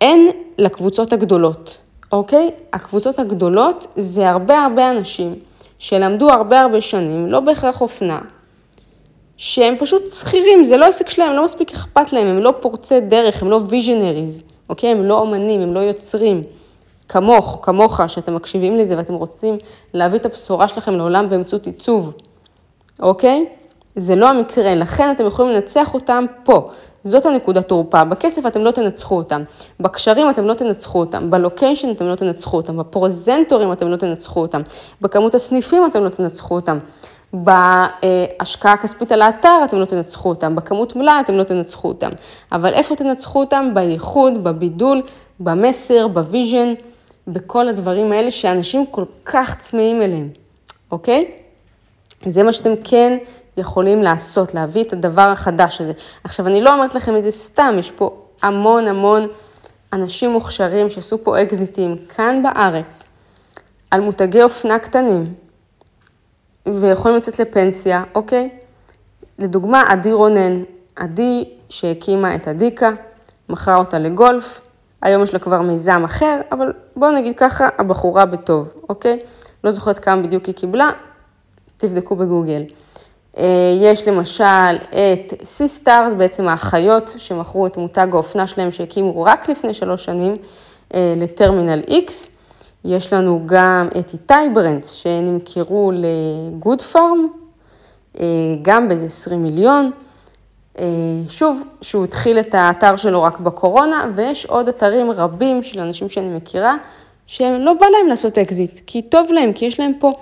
אין 0.00 0.28
לקבוצות 0.58 1.12
הגדולות, 1.12 1.78
אוקיי? 2.12 2.50
הקבוצות 2.72 3.18
הגדולות 3.18 3.86
זה 3.96 4.30
הרבה 4.30 4.64
הרבה 4.64 4.90
אנשים 4.90 5.34
שלמדו 5.80 6.30
הרבה 6.30 6.60
הרבה 6.60 6.80
שנים, 6.80 7.26
לא 7.26 7.40
בהכרח 7.40 7.80
אופנה, 7.80 8.20
שהם 9.36 9.74
פשוט 9.78 10.02
שכירים, 10.14 10.64
זה 10.64 10.76
לא 10.76 10.84
עסק 10.84 11.08
שלהם, 11.08 11.32
לא 11.32 11.44
מספיק 11.44 11.72
אכפת 11.72 12.12
להם, 12.12 12.26
הם 12.26 12.38
לא 12.38 12.54
פורצי 12.60 13.00
דרך, 13.00 13.42
הם 13.42 13.50
לא 13.50 13.60
ויז'נריז, 13.68 14.42
אוקיי? 14.68 14.90
הם 14.90 15.04
לא 15.04 15.18
אומנים, 15.18 15.60
הם 15.60 15.74
לא 15.74 15.80
יוצרים. 15.80 16.42
כמוך, 17.08 17.58
כמוך, 17.62 18.00
שאתם 18.06 18.34
מקשיבים 18.34 18.76
לזה 18.76 18.96
ואתם 18.96 19.14
רוצים 19.14 19.58
להביא 19.94 20.18
את 20.18 20.26
הבשורה 20.26 20.68
שלכם 20.68 20.96
לעולם 20.96 21.28
באמצעות 21.30 21.66
עיצוב, 21.66 22.12
אוקיי? 23.02 23.46
זה 23.96 24.16
לא 24.16 24.28
המקרה, 24.28 24.74
לכן 24.74 25.10
אתם 25.10 25.26
יכולים 25.26 25.52
לנצח 25.52 25.94
אותם 25.94 26.24
פה. 26.44 26.70
זאת 27.04 27.26
הנקודת 27.26 27.68
תורפה. 27.68 28.04
בכסף 28.04 28.46
אתם 28.46 28.64
לא 28.64 28.70
תנצחו 28.70 29.16
אותם, 29.16 29.42
בקשרים 29.80 30.30
אתם 30.30 30.46
לא 30.46 30.54
תנצחו 30.54 31.00
אותם, 31.00 31.30
בלוקיישן 31.30 31.90
אתם 31.90 32.06
לא 32.06 32.14
תנצחו 32.14 32.56
אותם, 32.56 32.76
בפרוזנטורים 32.76 33.72
אתם 33.72 33.88
לא 33.88 33.96
תנצחו 33.96 34.40
אותם, 34.40 34.62
בכמות 35.00 35.34
הסניפים 35.34 35.86
אתם 35.86 36.04
לא 36.04 36.08
תנצחו 36.08 36.54
אותם. 36.54 36.78
בהשקעה 37.32 38.72
הכספית 38.72 39.12
על 39.12 39.22
האתר 39.22 39.58
אתם 39.64 39.78
לא 39.78 39.84
תנצחו 39.84 40.28
אותם, 40.28 40.56
בכמות 40.56 40.96
מלאי 40.96 41.20
אתם 41.20 41.34
לא 41.34 41.42
תנצחו 41.42 41.88
אותם. 41.88 42.10
אבל 42.52 42.72
איפה 42.72 42.96
תנצחו 42.96 43.40
אותם? 43.40 43.70
בייחוד, 43.74 44.44
בבידול, 44.44 45.02
במסר, 45.40 46.08
ב 46.08 46.16
vision, 46.16 46.74
בכל 47.28 47.68
הדברים 47.68 48.12
האלה 48.12 48.30
שאנשים 48.30 48.86
כל 48.86 49.04
כך 49.24 49.56
צמאים 49.56 50.02
אליהם, 50.02 50.28
אוקיי? 50.92 51.30
זה 52.26 52.42
מה 52.42 52.52
שאתם 52.52 52.72
כן 52.84 53.18
יכולים 53.60 54.02
לעשות, 54.02 54.54
להביא 54.54 54.84
את 54.84 54.92
הדבר 54.92 55.22
החדש 55.22 55.80
הזה. 55.80 55.92
עכשיו, 56.24 56.46
אני 56.46 56.60
לא 56.60 56.72
אומרת 56.72 56.94
לכם 56.94 57.16
את 57.16 57.22
זה 57.22 57.30
סתם, 57.30 57.76
יש 57.78 57.90
פה 57.90 58.16
המון 58.42 58.88
המון 58.88 59.28
אנשים 59.92 60.30
מוכשרים 60.30 60.90
שעשו 60.90 61.24
פה 61.24 61.42
אקזיטים 61.42 61.96
כאן 62.16 62.42
בארץ, 62.42 63.06
על 63.90 64.00
מותגי 64.00 64.42
אופנה 64.42 64.78
קטנים, 64.78 65.34
ויכולים 66.66 67.16
לצאת 67.16 67.38
לפנסיה, 67.38 68.04
אוקיי? 68.14 68.50
לדוגמה, 69.38 69.84
עדי 69.88 70.12
רונן, 70.12 70.62
עדי 70.96 71.44
שהקימה 71.68 72.34
את 72.34 72.48
אדיקה, 72.48 72.90
מכרה 73.48 73.76
אותה 73.76 73.98
לגולף, 73.98 74.60
היום 75.02 75.22
יש 75.22 75.32
לה 75.32 75.38
כבר 75.38 75.60
מיזם 75.60 76.04
אחר, 76.04 76.40
אבל 76.52 76.72
בואו 76.96 77.10
נגיד 77.10 77.34
ככה, 77.36 77.68
הבחורה 77.78 78.26
בטוב, 78.26 78.72
אוקיי? 78.88 79.18
לא 79.64 79.70
זוכרת 79.70 79.98
כמה 79.98 80.22
בדיוק 80.22 80.44
היא 80.44 80.54
קיבלה, 80.54 80.90
תבדקו 81.76 82.16
בגוגל. 82.16 82.62
אה, 83.38 83.44
יש 83.82 84.08
למשל 84.08 84.76
את 84.88 85.34
Sisters, 85.44 86.12
בעצם 86.12 86.48
האחיות 86.48 87.14
שמכרו 87.16 87.66
את 87.66 87.76
מותג 87.76 88.08
האופנה 88.12 88.46
שלהם 88.46 88.72
שהקימו 88.72 89.22
רק 89.22 89.48
לפני 89.48 89.74
שלוש 89.74 90.04
שנים 90.04 90.36
אה, 90.94 91.14
ל 91.16 91.23
Terminal 91.23 91.82
X. 91.88 92.12
יש 92.84 93.12
לנו 93.12 93.42
גם 93.46 93.88
את 93.98 94.12
איתי 94.12 94.34
Brands 94.54 94.90
שנמכרו 94.90 95.92
ל 95.94 96.12
Good 96.12 96.82
Pharm, 96.82 97.28
אה, 98.20 98.24
גם 98.62 98.88
באיזה 98.88 99.06
20 99.06 99.42
מיליון. 99.42 99.90
שוב, 101.28 101.62
שהוא 101.82 102.04
התחיל 102.04 102.38
את 102.38 102.54
האתר 102.54 102.96
שלו 102.96 103.22
רק 103.22 103.40
בקורונה, 103.40 104.10
ויש 104.14 104.46
עוד 104.46 104.68
אתרים 104.68 105.10
רבים 105.10 105.62
של 105.62 105.80
אנשים 105.80 106.08
שאני 106.08 106.28
מכירה, 106.28 106.76
שהם 107.26 107.60
לא 107.60 107.72
בא 107.72 107.86
להם 107.86 108.08
לעשות 108.08 108.38
אקזיט, 108.38 108.80
כי 108.86 109.02
טוב 109.02 109.32
להם, 109.32 109.52
כי 109.52 109.64
יש 109.64 109.80
להם 109.80 109.92
פה 109.98 110.12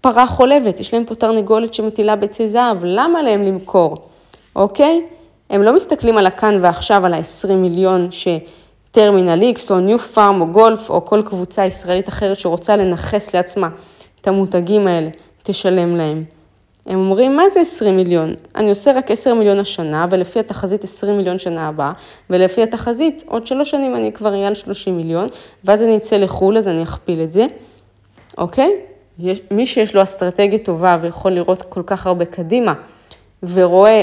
פרה 0.00 0.26
חולבת, 0.26 0.80
יש 0.80 0.94
להם 0.94 1.04
פה 1.04 1.14
תרנגולת 1.14 1.74
שמטילה 1.74 2.16
ביצי 2.16 2.48
זהב, 2.48 2.78
למה 2.82 3.22
להם 3.22 3.42
למכור, 3.42 3.96
אוקיי? 4.56 5.02
הם 5.50 5.62
לא 5.62 5.76
מסתכלים 5.76 6.18
על 6.18 6.26
הכאן 6.26 6.58
ועכשיו, 6.60 7.06
על 7.06 7.14
ה-20 7.14 7.52
מיליון 7.52 8.08
שטרמינל 8.10 9.42
X 9.56 9.70
או 9.70 9.80
ניו 9.80 9.98
פארם 9.98 10.40
או 10.40 10.46
גולף 10.46 10.90
או 10.90 11.04
כל 11.04 11.22
קבוצה 11.22 11.66
ישראלית 11.66 12.08
אחרת 12.08 12.38
שרוצה 12.38 12.76
לנכס 12.76 13.34
לעצמה 13.34 13.68
את 14.20 14.28
המותגים 14.28 14.86
האלה, 14.86 15.08
תשלם 15.42 15.96
להם. 15.96 16.24
הם 16.86 16.98
אומרים, 16.98 17.36
מה 17.36 17.48
זה 17.48 17.60
20 17.60 17.96
מיליון? 17.96 18.34
אני 18.56 18.68
עושה 18.68 18.92
רק 18.92 19.10
10 19.10 19.34
מיליון 19.34 19.58
השנה, 19.58 20.06
ולפי 20.10 20.38
התחזית 20.38 20.84
20 20.84 21.16
מיליון 21.16 21.38
שנה 21.38 21.68
הבאה, 21.68 21.92
ולפי 22.30 22.62
התחזית 22.62 23.24
עוד 23.26 23.46
שלוש 23.46 23.70
שנים 23.70 23.96
אני 23.96 24.12
כבר 24.12 24.32
אהיה 24.32 24.48
על 24.48 24.54
30 24.54 24.96
מיליון, 24.96 25.28
ואז 25.64 25.82
אני 25.82 25.96
אצא 25.96 26.16
לחו"ל, 26.16 26.58
אז 26.58 26.68
אני 26.68 26.82
אכפיל 26.82 27.22
את 27.22 27.32
זה, 27.32 27.46
אוקיי? 28.38 28.70
יש, 29.18 29.40
מי 29.50 29.66
שיש 29.66 29.94
לו 29.94 30.02
אסטרטגיה 30.02 30.58
טובה 30.58 30.98
ויכול 31.00 31.32
לראות 31.32 31.62
כל 31.62 31.82
כך 31.86 32.06
הרבה 32.06 32.24
קדימה, 32.24 32.74
ורואה, 33.42 34.02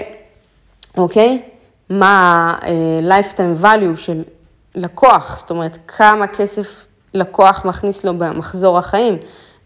אוקיי, 0.97 1.41
מה 1.89 2.56
ה-lifetime 2.62 3.63
value 3.63 3.95
של 3.95 4.23
לקוח, 4.75 5.38
זאת 5.39 5.49
אומרת, 5.49 5.78
כמה 5.88 6.28
כסף 6.28 6.86
לקוח 7.13 7.65
מכניס 7.65 8.04
לו 8.04 8.17
במחזור 8.17 8.78
החיים, 8.78 9.17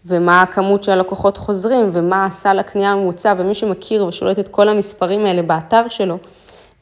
ומה 0.06 0.42
הכמות 0.42 0.82
שהלקוחות 0.82 1.36
חוזרים, 1.36 1.90
ומה 1.92 2.24
הסל 2.24 2.58
הקנייה 2.58 2.92
הממוצע, 2.92 3.34
ומי 3.38 3.54
שמכיר 3.54 4.06
ושולט 4.06 4.38
את 4.38 4.48
כל 4.48 4.68
המספרים 4.68 5.26
האלה 5.26 5.42
באתר 5.42 5.88
שלו, 5.88 6.18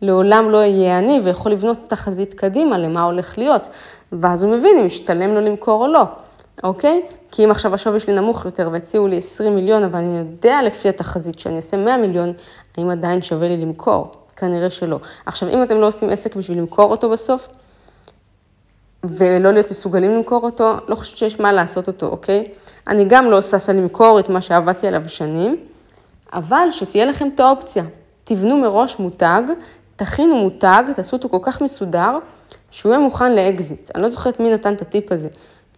לעולם 0.02 0.50
לא 0.50 0.59
יהיה 0.59 0.98
עני 0.98 1.20
ויכול 1.24 1.52
לבנות 1.52 1.78
תחזית 1.88 2.35
קדימה 2.35 2.78
למה 2.78 3.02
הולך 3.02 3.38
להיות, 3.38 3.68
ואז 4.12 4.44
הוא 4.44 4.52
מבין 4.52 4.78
אם 4.78 4.87
משתלם 4.87 5.35
לו 5.35 5.40
למכור 5.40 5.83
או 5.83 5.92
לא. 5.92 6.02
אוקיי? 6.62 7.03
כי 7.31 7.44
אם 7.44 7.51
עכשיו 7.51 7.75
השווי 7.75 8.01
שלי 8.01 8.14
נמוך 8.14 8.44
יותר 8.44 8.68
והציעו 8.73 9.07
לי 9.07 9.18
20 9.18 9.55
מיליון, 9.55 9.85
אבל 9.85 9.99
אני 9.99 10.18
יודע 10.18 10.62
לפי 10.62 10.88
התחזית 10.88 11.38
שאני 11.38 11.57
אעשה 11.57 11.77
100 11.77 11.97
מיליון, 11.97 12.33
האם 12.77 12.90
עדיין 12.90 13.23
שווה 13.23 13.49
לי 13.49 13.57
למכור? 13.57 14.12
כנראה 14.37 14.71
שלא. 14.71 14.99
עכשיו, 15.27 15.49
אם 15.49 15.62
אתם 15.62 15.77
לא 15.77 15.87
עושים 15.87 16.11
עסק 16.11 16.37
בשביל 16.37 16.59
למכור 16.59 16.90
אותו 16.90 17.11
בסוף, 17.11 17.49
ולא 19.05 19.53
להיות 19.53 19.71
מסוגלים 19.71 20.14
למכור 20.14 20.42
אותו, 20.42 20.75
לא 20.88 20.94
חושבת 20.94 21.16
שיש 21.16 21.40
מה 21.40 21.53
לעשות 21.53 21.87
אותו, 21.87 22.07
אוקיי? 22.07 22.49
אני 22.88 23.05
גם 23.09 23.31
לא 23.31 23.42
ששה 23.42 23.73
למכור 23.73 24.21
את 24.21 24.29
מה 24.29 24.40
שעבדתי 24.40 24.87
עליו 24.87 25.09
שנים, 25.09 25.57
אבל 26.33 26.68
שתהיה 26.71 27.05
לכם 27.05 27.29
את 27.35 27.40
האופציה. 27.40 27.85
תבנו 28.25 28.57
מראש 28.57 28.99
מותג, 28.99 29.42
תכינו 29.97 30.37
מותג, 30.37 30.83
תעשו 30.97 31.16
אותו 31.16 31.29
כל 31.29 31.38
כך 31.42 31.61
מסודר, 31.61 32.18
שהוא 32.71 32.92
יהיה 32.92 33.05
מוכן 33.05 33.35
לאקזיט. 33.35 33.90
אני 33.94 34.03
לא 34.03 34.09
זוכרת 34.09 34.40
מי 34.40 34.51
נתן 34.51 34.75
את 34.75 34.83
הטיפ 34.83 35.12
הזה. 35.12 35.29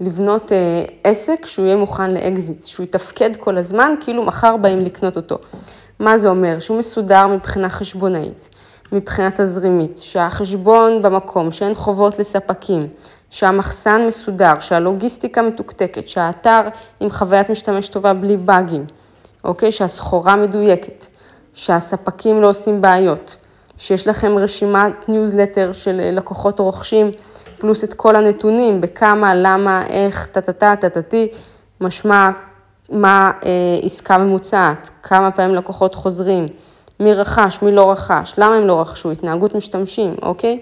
לבנות 0.00 0.52
אה, 0.52 0.84
עסק 1.04 1.46
שהוא 1.46 1.66
יהיה 1.66 1.76
מוכן 1.76 2.10
לאקזיט, 2.10 2.64
שהוא 2.66 2.84
יתפקד 2.84 3.36
כל 3.36 3.58
הזמן, 3.58 3.94
כאילו 4.00 4.22
מחר 4.22 4.56
באים 4.56 4.80
לקנות 4.80 5.16
אותו. 5.16 5.38
מה 5.98 6.18
זה 6.18 6.28
אומר? 6.28 6.58
שהוא 6.60 6.78
מסודר 6.78 7.26
מבחינה 7.26 7.68
חשבונאית, 7.68 8.48
מבחינה 8.92 9.30
תזרימית, 9.30 9.98
שהחשבון 9.98 11.02
במקום, 11.02 11.52
שאין 11.52 11.74
חובות 11.74 12.18
לספקים, 12.18 12.86
שהמחסן 13.30 14.06
מסודר, 14.06 14.60
שהלוגיסטיקה 14.60 15.42
מתוקתקת, 15.42 16.08
שהאתר 16.08 16.60
עם 17.00 17.10
חוויית 17.10 17.50
משתמש 17.50 17.88
טובה 17.88 18.14
בלי 18.14 18.36
באגים, 18.36 18.86
אוקיי? 19.44 19.72
שהסחורה 19.72 20.36
מדויקת, 20.36 21.06
שהספקים 21.54 22.42
לא 22.42 22.48
עושים 22.48 22.80
בעיות, 22.80 23.36
שיש 23.78 24.08
לכם 24.08 24.38
רשימת 24.38 25.08
ניוזלטר 25.08 25.72
של 25.72 26.00
לקוחות 26.12 26.60
רוכשים, 26.60 27.10
פלוס 27.60 27.84
את 27.84 27.94
כל 27.94 28.16
הנתונים, 28.16 28.80
בכמה, 28.80 29.34
למה, 29.34 29.86
איך, 29.86 30.26
טה-טה-טה, 30.26 30.74
טה-טה-טי, 30.80 31.28
משמע 31.80 32.30
מה 32.90 33.30
אה, 33.44 33.50
עסקה 33.82 34.18
ממוצעת, 34.18 34.90
כמה 35.02 35.30
פעמים 35.30 35.54
לקוחות 35.54 35.94
חוזרים, 35.94 36.48
מי 37.00 37.14
רכש, 37.14 37.62
מי 37.62 37.72
לא 37.72 37.90
רכש, 37.90 38.34
למה 38.38 38.54
הם 38.54 38.66
לא 38.66 38.80
רכשו, 38.80 39.10
התנהגות 39.10 39.54
משתמשים, 39.54 40.14
אוקיי? 40.22 40.60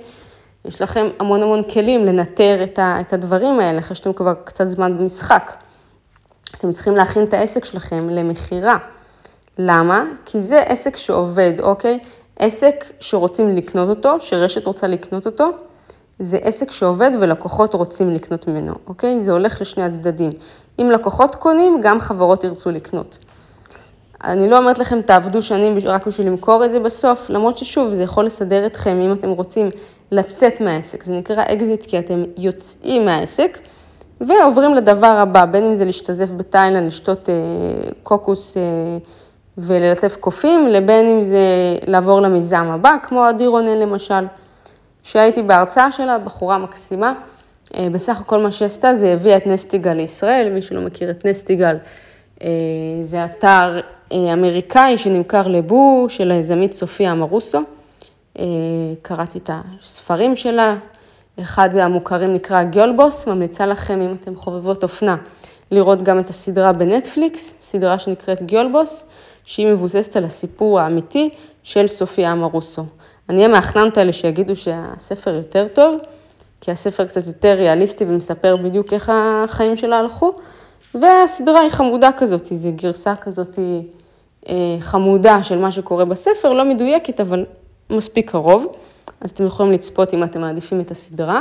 יש 0.65 0.83
לכם 0.83 1.09
המון 1.19 1.43
המון 1.43 1.63
כלים 1.63 2.05
לנטר 2.05 2.61
את, 2.65 2.79
ה, 2.79 3.01
את 3.01 3.13
הדברים 3.13 3.61
האלה, 3.61 3.79
אחרי 3.79 3.97
שאתם 3.97 4.13
כבר 4.13 4.35
קצת 4.45 4.69
זמן 4.69 4.99
במשחק. 4.99 5.53
אתם 6.59 6.73
צריכים 6.73 6.97
להכין 6.97 7.25
את 7.25 7.35
העסק 7.35 7.65
שלכם 7.65 8.09
למכירה. 8.09 8.77
למה? 9.59 10.05
כי 10.25 10.39
זה 10.39 10.61
עסק 10.61 10.97
שעובד, 10.97 11.53
אוקיי? 11.61 11.99
עסק 12.39 12.85
שרוצים 13.01 13.57
לקנות 13.57 13.89
אותו, 13.89 14.21
שרשת 14.21 14.67
רוצה 14.67 14.87
לקנות 14.87 15.27
אותו, 15.27 15.51
זה 16.19 16.39
עסק 16.43 16.71
שעובד 16.71 17.11
ולקוחות 17.21 17.75
רוצים 17.75 18.15
לקנות 18.15 18.49
ממנו, 18.49 18.75
אוקיי? 18.87 19.19
זה 19.19 19.33
הולך 19.33 19.61
לשני 19.61 19.85
הצדדים. 19.85 20.31
אם 20.79 20.91
לקוחות 20.91 21.35
קונים, 21.35 21.81
גם 21.83 22.01
חברות 22.01 22.45
ירצו 22.45 22.71
לקנות. 22.71 23.19
אני 24.25 24.49
לא 24.49 24.59
אומרת 24.59 24.79
לכם, 24.79 25.03
תעבדו 25.03 25.43
שנים 25.43 25.79
רק 25.85 26.07
בשביל 26.07 26.27
למכור 26.27 26.65
את 26.65 26.73
זה 26.73 26.81
בסוף, 26.81 27.31
למרות 27.31 27.57
ששוב, 27.59 27.93
זה 27.93 28.03
יכול 28.03 28.27
לסדר 28.27 28.67
אתכם 28.67 29.01
אם 29.01 29.13
אתם 29.13 29.31
רוצים 29.31 29.71
לצאת 30.13 30.61
מהעסק. 30.61 31.03
זה 31.03 31.13
נקרא 31.13 31.43
אקזיט 31.43 31.87
כי 31.87 31.99
אתם 31.99 32.23
יוצאים 32.37 33.05
מהעסק 33.05 33.59
ועוברים 34.21 34.75
לדבר 34.75 35.07
הבא, 35.07 35.45
בין 35.45 35.65
אם 35.65 35.75
זה 35.75 35.85
להשתזף 35.85 36.31
בתאילנד, 36.31 36.87
לשתות 36.87 37.29
אה, 37.29 37.35
קוקוס 38.03 38.57
אה, 38.57 38.63
וללטף 39.59 40.17
קופים, 40.17 40.67
לבין 40.69 41.07
אם 41.07 41.23
זה 41.23 41.39
לעבור 41.87 42.21
למיזם 42.21 42.67
הבא, 42.67 42.95
כמו 43.03 43.25
עדי 43.25 43.47
רונן 43.47 43.79
למשל, 43.79 44.25
שהייתי 45.09 45.43
בהרצאה 45.43 45.93
שלה, 45.93 46.19
בחורה 46.19 46.59
מקסימה. 46.59 47.13
אה, 47.75 47.89
בסך 47.93 48.21
הכל 48.21 48.39
מה 48.39 48.51
שעשתה 48.51 48.95
זה 48.95 49.13
הביאה 49.13 49.37
את 49.37 49.47
נסטיגל 49.47 49.93
לישראל, 49.93 50.51
מי 50.51 50.63
שלא 50.63 50.81
מכיר 50.81 51.11
את 51.11 51.25
נסטיגל, 51.25 51.77
אה, 52.43 52.49
זה 53.03 53.25
אתר 53.25 53.81
אה, 54.13 54.33
אמריקאי 54.33 54.99
שנמכר 54.99 55.47
לבו 55.47 56.07
של 56.09 56.31
היזמית 56.31 56.73
סופיה 56.73 57.13
אמרוסו. 57.13 57.61
קראתי 59.03 59.39
את 59.39 59.51
הספרים 59.53 60.37
שלה, 60.37 60.77
אחד 61.41 61.77
המוכרים 61.77 62.35
נקרא 62.35 62.63
גיולבוס, 62.63 63.27
ממליצה 63.27 63.67
לכם 63.67 64.01
אם 64.01 64.17
אתם 64.21 64.37
חובבות 64.37 64.83
אופנה 64.83 65.17
לראות 65.71 66.03
גם 66.03 66.19
את 66.19 66.31
הסדרה 66.31 66.73
בנטפליקס, 66.73 67.55
סדרה 67.61 67.99
שנקראת 67.99 68.43
גיולבוס, 68.43 69.09
שהיא 69.45 69.67
מבוססת 69.67 70.17
על 70.17 70.25
הסיפור 70.25 70.81
האמיתי 70.81 71.31
של 71.63 71.89
סופיה 71.89 72.33
אמרוסו. 72.33 72.85
אני 73.29 73.37
אהיה 73.37 73.49
מהחננת 73.49 73.99
האלה 73.99 74.13
שיגידו 74.13 74.57
שהספר 74.57 75.35
יותר 75.35 75.67
טוב, 75.69 75.97
כי 76.61 76.71
הספר 76.71 77.05
קצת 77.07 77.27
יותר 77.27 77.55
ריאליסטי 77.55 78.05
ומספר 78.05 78.57
בדיוק 78.57 78.93
איך 78.93 79.13
החיים 79.15 79.77
שלה 79.77 79.99
הלכו, 79.99 80.33
והסדרה 80.95 81.61
היא 81.61 81.71
חמודה 81.71 82.11
כזאת, 82.17 82.47
זו 82.47 82.69
גרסה 82.77 83.17
כזאת 83.17 83.59
אה, 84.49 84.55
חמודה 84.81 85.43
של 85.43 85.59
מה 85.59 85.71
שקורה 85.71 86.05
בספר, 86.05 86.53
לא 86.53 86.65
מדויקת, 86.65 87.21
אבל 87.21 87.45
מספיק 87.91 88.31
קרוב. 88.31 88.67
אז 89.21 89.31
אתם 89.31 89.47
יכולים 89.47 89.73
לצפות 89.73 90.15
אם 90.15 90.25
אתם 90.25 90.41
מעדיפים 90.41 90.81
את 90.81 90.91
הסדרה. 90.91 91.41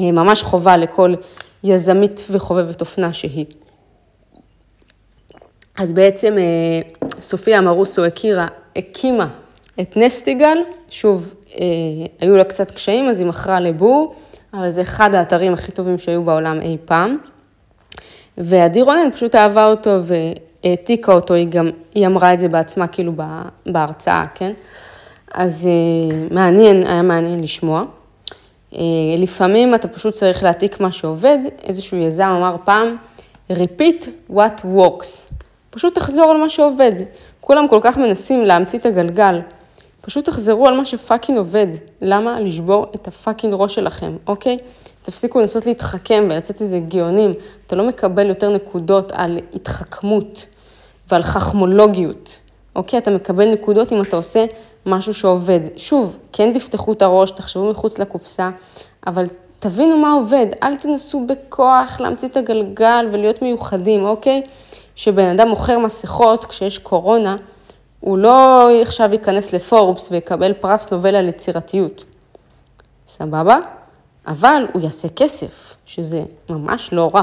אה, 0.00 0.12
ממש 0.12 0.42
חובה 0.42 0.76
לכל 0.76 1.14
יזמית 1.64 2.26
וחובבת 2.30 2.80
אופנה 2.80 3.12
שהיא. 3.12 3.46
אז 5.76 5.92
בעצם 5.92 6.38
אה, 6.38 7.08
סופיה 7.20 7.60
מרוסו 7.60 8.04
הכירה, 8.04 8.46
הקימה 8.76 9.28
את 9.80 9.96
נסטיגל, 9.96 10.58
שוב, 10.90 11.34
אה, 11.54 11.64
היו 12.20 12.36
לה 12.36 12.44
קצת 12.44 12.70
קשיים, 12.70 13.08
אז 13.08 13.20
היא 13.20 13.26
מכרה 13.26 13.60
לבור, 13.60 14.14
אבל 14.54 14.70
זה 14.70 14.82
אחד 14.82 15.14
האתרים 15.14 15.52
הכי 15.52 15.72
טובים 15.72 15.98
שהיו 15.98 16.22
בעולם 16.22 16.60
אי 16.60 16.76
פעם. 16.84 17.18
ועדי 18.38 18.82
רונן 18.82 19.10
פשוט 19.14 19.34
אהבה 19.34 19.66
אותו 19.66 19.98
והעתיקה 20.02 21.12
אותו, 21.12 21.34
היא 21.34 21.48
גם, 21.48 21.70
היא 21.94 22.06
אמרה 22.06 22.34
את 22.34 22.40
זה 22.40 22.48
בעצמה 22.48 22.86
כאילו 22.86 23.12
בהרצאה, 23.66 24.24
כן? 24.34 24.52
אז 25.34 25.68
אה, 25.70 26.26
מעניין, 26.30 26.86
היה 26.86 27.02
מעניין 27.02 27.40
לשמוע. 27.40 27.82
אה, 28.74 28.80
לפעמים 29.18 29.74
אתה 29.74 29.88
פשוט 29.88 30.14
צריך 30.14 30.42
להעתיק 30.42 30.80
מה 30.80 30.92
שעובד, 30.92 31.38
איזשהו 31.62 31.96
יזם 31.96 32.24
אמר 32.24 32.56
פעם, 32.64 32.96
repeat 33.50 34.06
what 34.30 34.64
works. 34.76 35.34
פשוט 35.70 35.94
תחזור 35.94 36.30
על 36.30 36.36
מה 36.36 36.48
שעובד. 36.48 36.92
כולם 37.40 37.68
כל 37.68 37.78
כך 37.82 37.96
מנסים 37.96 38.44
להמציא 38.44 38.78
את 38.78 38.86
הגלגל. 38.86 39.40
פשוט 40.02 40.24
תחזרו 40.24 40.66
על 40.66 40.76
מה 40.76 40.84
שפאקינג 40.84 41.38
עובד. 41.38 41.66
למה 42.00 42.40
לשבור 42.40 42.86
את 42.94 43.08
הפאקינג 43.08 43.54
ראש 43.58 43.74
שלכם, 43.74 44.16
אוקיי? 44.26 44.58
תפסיקו 45.02 45.40
לנסות 45.40 45.66
להתחכם 45.66 46.28
ולצאת 46.30 46.60
איזה 46.60 46.78
גאונים. 46.78 47.34
אתה 47.66 47.76
לא 47.76 47.88
מקבל 47.88 48.28
יותר 48.28 48.50
נקודות 48.50 49.12
על 49.14 49.38
התחכמות 49.54 50.46
ועל 51.10 51.22
חכמולוגיות, 51.22 52.40
אוקיי? 52.76 52.98
אתה 52.98 53.10
מקבל 53.10 53.52
נקודות 53.52 53.92
אם 53.92 54.02
אתה 54.02 54.16
עושה 54.16 54.44
משהו 54.86 55.14
שעובד. 55.14 55.60
שוב, 55.76 56.18
כן 56.32 56.52
תפתחו 56.54 56.92
את 56.92 57.02
הראש, 57.02 57.30
תחשבו 57.30 57.70
מחוץ 57.70 57.98
לקופסה, 57.98 58.50
אבל 59.06 59.26
תבינו 59.58 59.96
מה 59.96 60.12
עובד. 60.12 60.46
אל 60.62 60.76
תנסו 60.76 61.26
בכוח 61.26 62.00
להמציא 62.00 62.28
את 62.28 62.36
הגלגל 62.36 63.08
ולהיות 63.12 63.42
מיוחדים, 63.42 64.04
אוקיי? 64.04 64.42
שבן 64.94 65.28
אדם 65.28 65.48
מוכר 65.48 65.78
מסכות 65.78 66.44
כשיש 66.44 66.78
קורונה, 66.78 67.36
הוא 68.02 68.18
לא 68.18 68.68
עכשיו 68.82 69.12
ייכנס 69.12 69.52
לפורבס 69.52 70.08
ויקבל 70.10 70.52
פרס 70.52 70.90
נובל 70.90 71.14
על 71.14 71.28
יצירתיות. 71.28 72.04
סבבה? 73.06 73.58
אבל 74.26 74.66
הוא 74.72 74.82
יעשה 74.82 75.08
כסף, 75.08 75.76
שזה 75.86 76.22
ממש 76.48 76.92
לא 76.92 77.10
רע. 77.14 77.22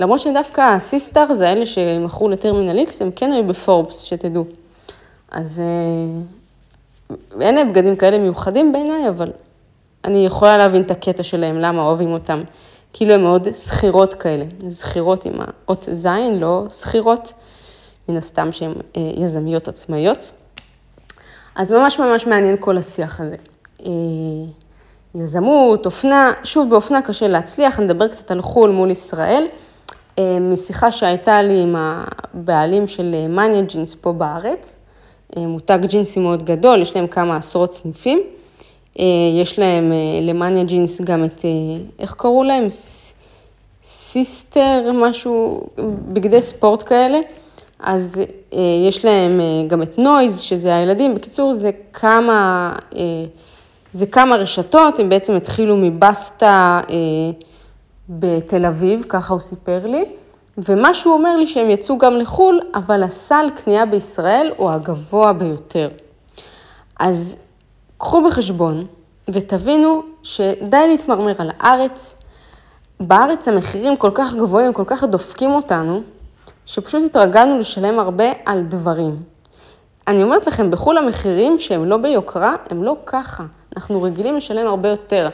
למרות 0.00 0.20
שדווקא 0.20 0.60
הסיסטאר 0.60 1.34
זה 1.34 1.52
אלה 1.52 1.66
שמכרו 1.66 2.28
לטרמינל 2.28 2.78
איקס, 2.78 3.02
הם 3.02 3.10
כן 3.16 3.32
היו 3.32 3.44
בפורבס, 3.44 4.00
שתדעו. 4.00 4.44
אז 5.30 5.60
אה, 5.60 7.16
אין 7.40 7.54
להם 7.54 7.72
בגדים 7.72 7.96
כאלה 7.96 8.18
מיוחדים 8.18 8.72
בעיניי, 8.72 9.08
אבל 9.08 9.30
אני 10.04 10.26
יכולה 10.26 10.58
להבין 10.58 10.82
את 10.82 10.90
הקטע 10.90 11.22
שלהם, 11.22 11.58
למה 11.58 11.82
אוהבים 11.82 12.12
אותם. 12.12 12.42
כאילו 12.92 13.14
הן 13.14 13.22
מאוד 13.22 13.52
שכירות 13.52 14.14
כאלה, 14.14 14.44
שכירות 14.70 15.24
עם 15.24 15.34
האות 15.38 15.88
זין, 15.92 16.38
לא 16.40 16.64
שכירות. 16.70 17.34
מן 18.08 18.16
הסתם 18.16 18.52
שהן 18.52 18.72
אה, 18.96 19.10
יזמיות 19.16 19.68
עצמאיות. 19.68 20.30
אז 21.54 21.72
ממש 21.72 21.98
ממש 21.98 22.26
מעניין 22.26 22.56
כל 22.60 22.78
השיח 22.78 23.20
הזה. 23.20 23.36
אה, 23.80 23.90
יזמות, 25.14 25.86
אופנה, 25.86 26.32
שוב 26.44 26.70
באופנה 26.70 27.02
קשה 27.02 27.28
להצליח, 27.28 27.78
אני 27.78 27.86
אדבר 27.86 28.08
קצת 28.08 28.30
על 28.30 28.42
חו"ל 28.42 28.70
מול 28.70 28.90
ישראל. 28.90 29.46
אה, 30.18 30.38
משיחה 30.40 30.90
שהייתה 30.90 31.42
לי 31.42 31.62
עם 31.62 31.76
הבעלים 31.78 32.86
של 32.86 33.14
מניה 33.28 33.62
ג'ינס 33.62 33.94
פה 33.94 34.12
בארץ, 34.12 34.78
מותג 35.36 35.78
ג'ינסי 35.82 36.20
מאוד 36.20 36.42
גדול, 36.42 36.82
יש 36.82 36.96
להם 36.96 37.06
כמה 37.06 37.36
עשרות 37.36 37.72
סניפים. 37.72 38.22
יש 39.42 39.58
להם 39.58 39.92
ל 40.22 40.29
Mania 40.29 40.64
Jeans 40.64 41.00
גם 41.00 41.24
את, 41.24 41.44
איך 41.98 42.14
קראו 42.14 42.44
להם? 42.44 42.66
Sister, 43.84 44.90
משהו, 44.94 45.66
בגדי 46.12 46.42
ספורט 46.42 46.82
כאלה. 46.88 47.18
אז 47.82 48.20
אה, 48.52 48.58
יש 48.88 49.04
להם 49.04 49.40
אה, 49.40 49.68
גם 49.68 49.82
את 49.82 49.98
Noizz, 49.98 50.40
שזה 50.40 50.76
הילדים. 50.76 51.14
בקיצור, 51.14 51.52
זה 51.52 51.70
כמה, 51.92 52.72
אה, 52.96 53.00
זה 53.92 54.06
כמה 54.06 54.36
רשתות, 54.36 54.98
הם 54.98 55.08
בעצם 55.08 55.36
התחילו 55.36 55.76
מבסטה 55.76 56.80
בתל 58.08 58.66
אביב, 58.66 59.04
ככה 59.08 59.32
הוא 59.32 59.40
סיפר 59.40 59.86
לי. 59.86 60.04
ומה 60.58 60.94
שהוא 60.94 61.14
אומר 61.14 61.36
לי 61.36 61.46
שהם 61.46 61.70
יצאו 61.70 61.98
גם 61.98 62.16
לחו"ל, 62.16 62.60
אבל 62.74 63.02
הסל 63.02 63.46
קנייה 63.54 63.86
בישראל 63.86 64.52
הוא 64.56 64.70
הגבוה 64.70 65.32
ביותר. 65.32 65.88
אז 67.00 67.38
קחו 67.98 68.24
בחשבון 68.26 68.82
ותבינו 69.28 70.02
שדי 70.22 70.88
להתמרמר 70.88 71.32
על 71.38 71.50
הארץ. 71.58 72.22
בארץ 73.00 73.48
המחירים 73.48 73.96
כל 73.96 74.10
כך 74.14 74.34
גבוהים, 74.34 74.72
כל 74.72 74.84
כך 74.86 75.04
דופקים 75.04 75.50
אותנו, 75.50 76.02
שפשוט 76.66 77.02
התרגלנו 77.04 77.58
לשלם 77.58 77.98
הרבה 77.98 78.24
על 78.44 78.62
דברים. 78.62 79.16
אני 80.08 80.22
אומרת 80.22 80.46
לכם, 80.46 80.70
בחו"ל 80.70 80.98
המחירים 80.98 81.58
שהם 81.58 81.84
לא 81.84 81.96
ביוקרה, 81.96 82.54
הם 82.70 82.82
לא 82.82 82.96
ככה. 83.06 83.44
אנחנו 83.76 84.02
רגילים 84.02 84.36
לשלם 84.36 84.66
הרבה 84.66 84.88
יותר. 84.88 85.28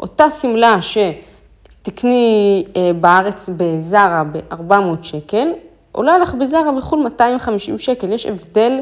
אותה 0.00 0.30
שמלה 0.30 0.78
שתקני 0.82 2.64
אה, 2.76 2.90
בארץ 3.00 3.50
בזארה 3.56 4.24
ב-400 4.24 4.74
שקל, 5.02 5.48
עולה 5.92 6.18
לך 6.18 6.34
בזארה 6.34 6.72
בחו"ל 6.72 7.02
250 7.02 7.78
שקל. 7.78 8.12
יש 8.12 8.26
הבדל 8.26 8.80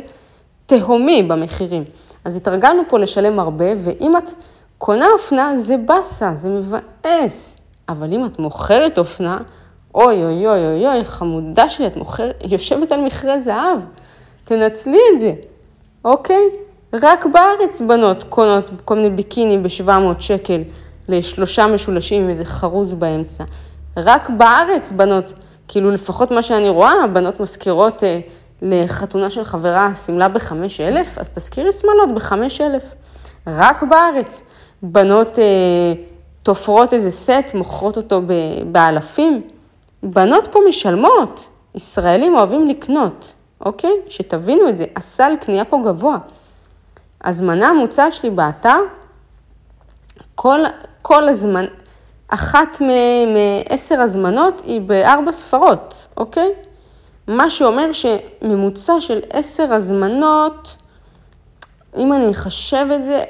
תהומי 0.66 1.22
במחירים. 1.22 1.84
אז 2.24 2.36
התרגלנו 2.36 2.82
פה 2.88 2.98
לשלם 2.98 3.40
הרבה, 3.40 3.64
ואם 3.78 4.16
את 4.16 4.30
קונה 4.78 5.06
אופנה, 5.12 5.56
זה 5.56 5.76
באסה, 5.76 6.34
זה 6.34 6.50
מבאס. 6.50 7.60
אבל 7.88 8.12
אם 8.12 8.24
את 8.24 8.38
מוכרת 8.38 8.98
אופנה, 8.98 9.38
אוי 9.94 10.24
אוי 10.24 10.46
אוי 10.46 10.66
אוי 10.66 10.86
אוי, 10.86 11.04
חמודה 11.04 11.68
שלי, 11.68 11.86
את 11.86 11.96
מוכרת, 11.96 12.44
יושבת 12.50 12.92
על 12.92 13.00
מכרה 13.00 13.40
זהב, 13.40 13.80
תנצלי 14.44 14.98
את 15.14 15.18
זה, 15.18 15.32
אוקיי? 16.04 16.42
רק 16.92 17.26
בארץ 17.26 17.80
בנות 17.80 18.24
קונות 18.24 18.70
כל 18.84 18.94
מיני 18.94 19.10
ביקינים 19.10 19.62
ב-700 19.62 19.90
שקל 20.18 20.62
לשלושה 21.08 21.66
משולשים 21.66 22.22
עם 22.22 22.28
איזה 22.30 22.44
חרוז 22.44 22.94
באמצע. 22.94 23.44
רק 23.96 24.30
בארץ 24.30 24.92
בנות, 24.92 25.32
כאילו 25.68 25.90
לפחות 25.90 26.30
מה 26.30 26.42
שאני 26.42 26.68
רואה, 26.68 27.06
בנות 27.12 27.40
מזכירות 27.40 28.04
אה, 28.04 28.20
לחתונה 28.62 29.30
של 29.30 29.44
חברה 29.44 29.94
שמלה 29.94 30.28
ב-5,000, 30.28 31.20
אז 31.20 31.30
תזכירי 31.30 31.72
שמלות 31.72 32.14
ב-5,000. 32.14 32.94
רק 33.46 33.82
בארץ. 33.82 34.48
בנות 34.82 35.38
אה, 35.38 35.44
תופרות 36.42 36.92
איזה 36.92 37.10
סט, 37.10 37.54
מוכרות 37.54 37.96
אותו 37.96 38.22
באלפים. 38.72 39.42
בנות 40.02 40.46
פה 40.46 40.58
משלמות, 40.68 41.48
ישראלים 41.74 42.34
אוהבים 42.34 42.68
לקנות, 42.68 43.34
אוקיי? 43.60 43.90
שתבינו 44.08 44.68
את 44.68 44.76
זה, 44.76 44.84
הסל 44.96 45.32
קנייה 45.40 45.64
פה 45.64 45.78
גבוה. 45.84 46.18
הזמנה 47.24 47.68
המוצעת 47.68 48.12
שלי 48.12 48.30
באתר, 48.30 48.78
כל, 50.34 50.60
כל 51.02 51.28
הזמן, 51.28 51.64
אחת 52.28 52.82
מעשר 53.34 54.00
הזמנות 54.00 54.62
היא 54.64 54.80
בארבע 54.80 55.32
ספרות, 55.32 56.06
אוקיי? 56.16 56.48
מה 57.26 57.50
שאומר 57.50 57.90
שממוצע 57.92 59.00
של 59.00 59.20
עשר 59.30 59.72
הזמנות, 59.72 60.76
אם 61.96 62.12
אני 62.12 62.30
אחשב 62.30 62.86
את 62.94 63.06
זה, 63.06 63.24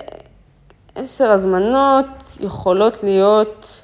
עשר 0.95 1.31
הזמנות 1.33 2.07
יכולות 2.41 3.03
להיות 3.03 3.83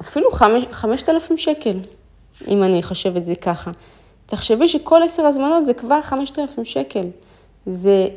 אפילו 0.00 0.30
חמשת 0.72 1.08
אלפים 1.08 1.36
שקל, 1.36 1.80
אם 2.48 2.62
אני 2.62 2.80
אחשב 2.80 3.16
את 3.16 3.24
זה 3.24 3.34
ככה. 3.34 3.70
תחשבי 4.26 4.68
שכל 4.68 5.02
עשר 5.02 5.22
הזמנות 5.22 5.66
זה 5.66 5.74
כבר 5.74 6.02
חמשת 6.02 6.38
אלפים 6.38 6.64
שקל. 6.64 7.06
זה 7.66 8.08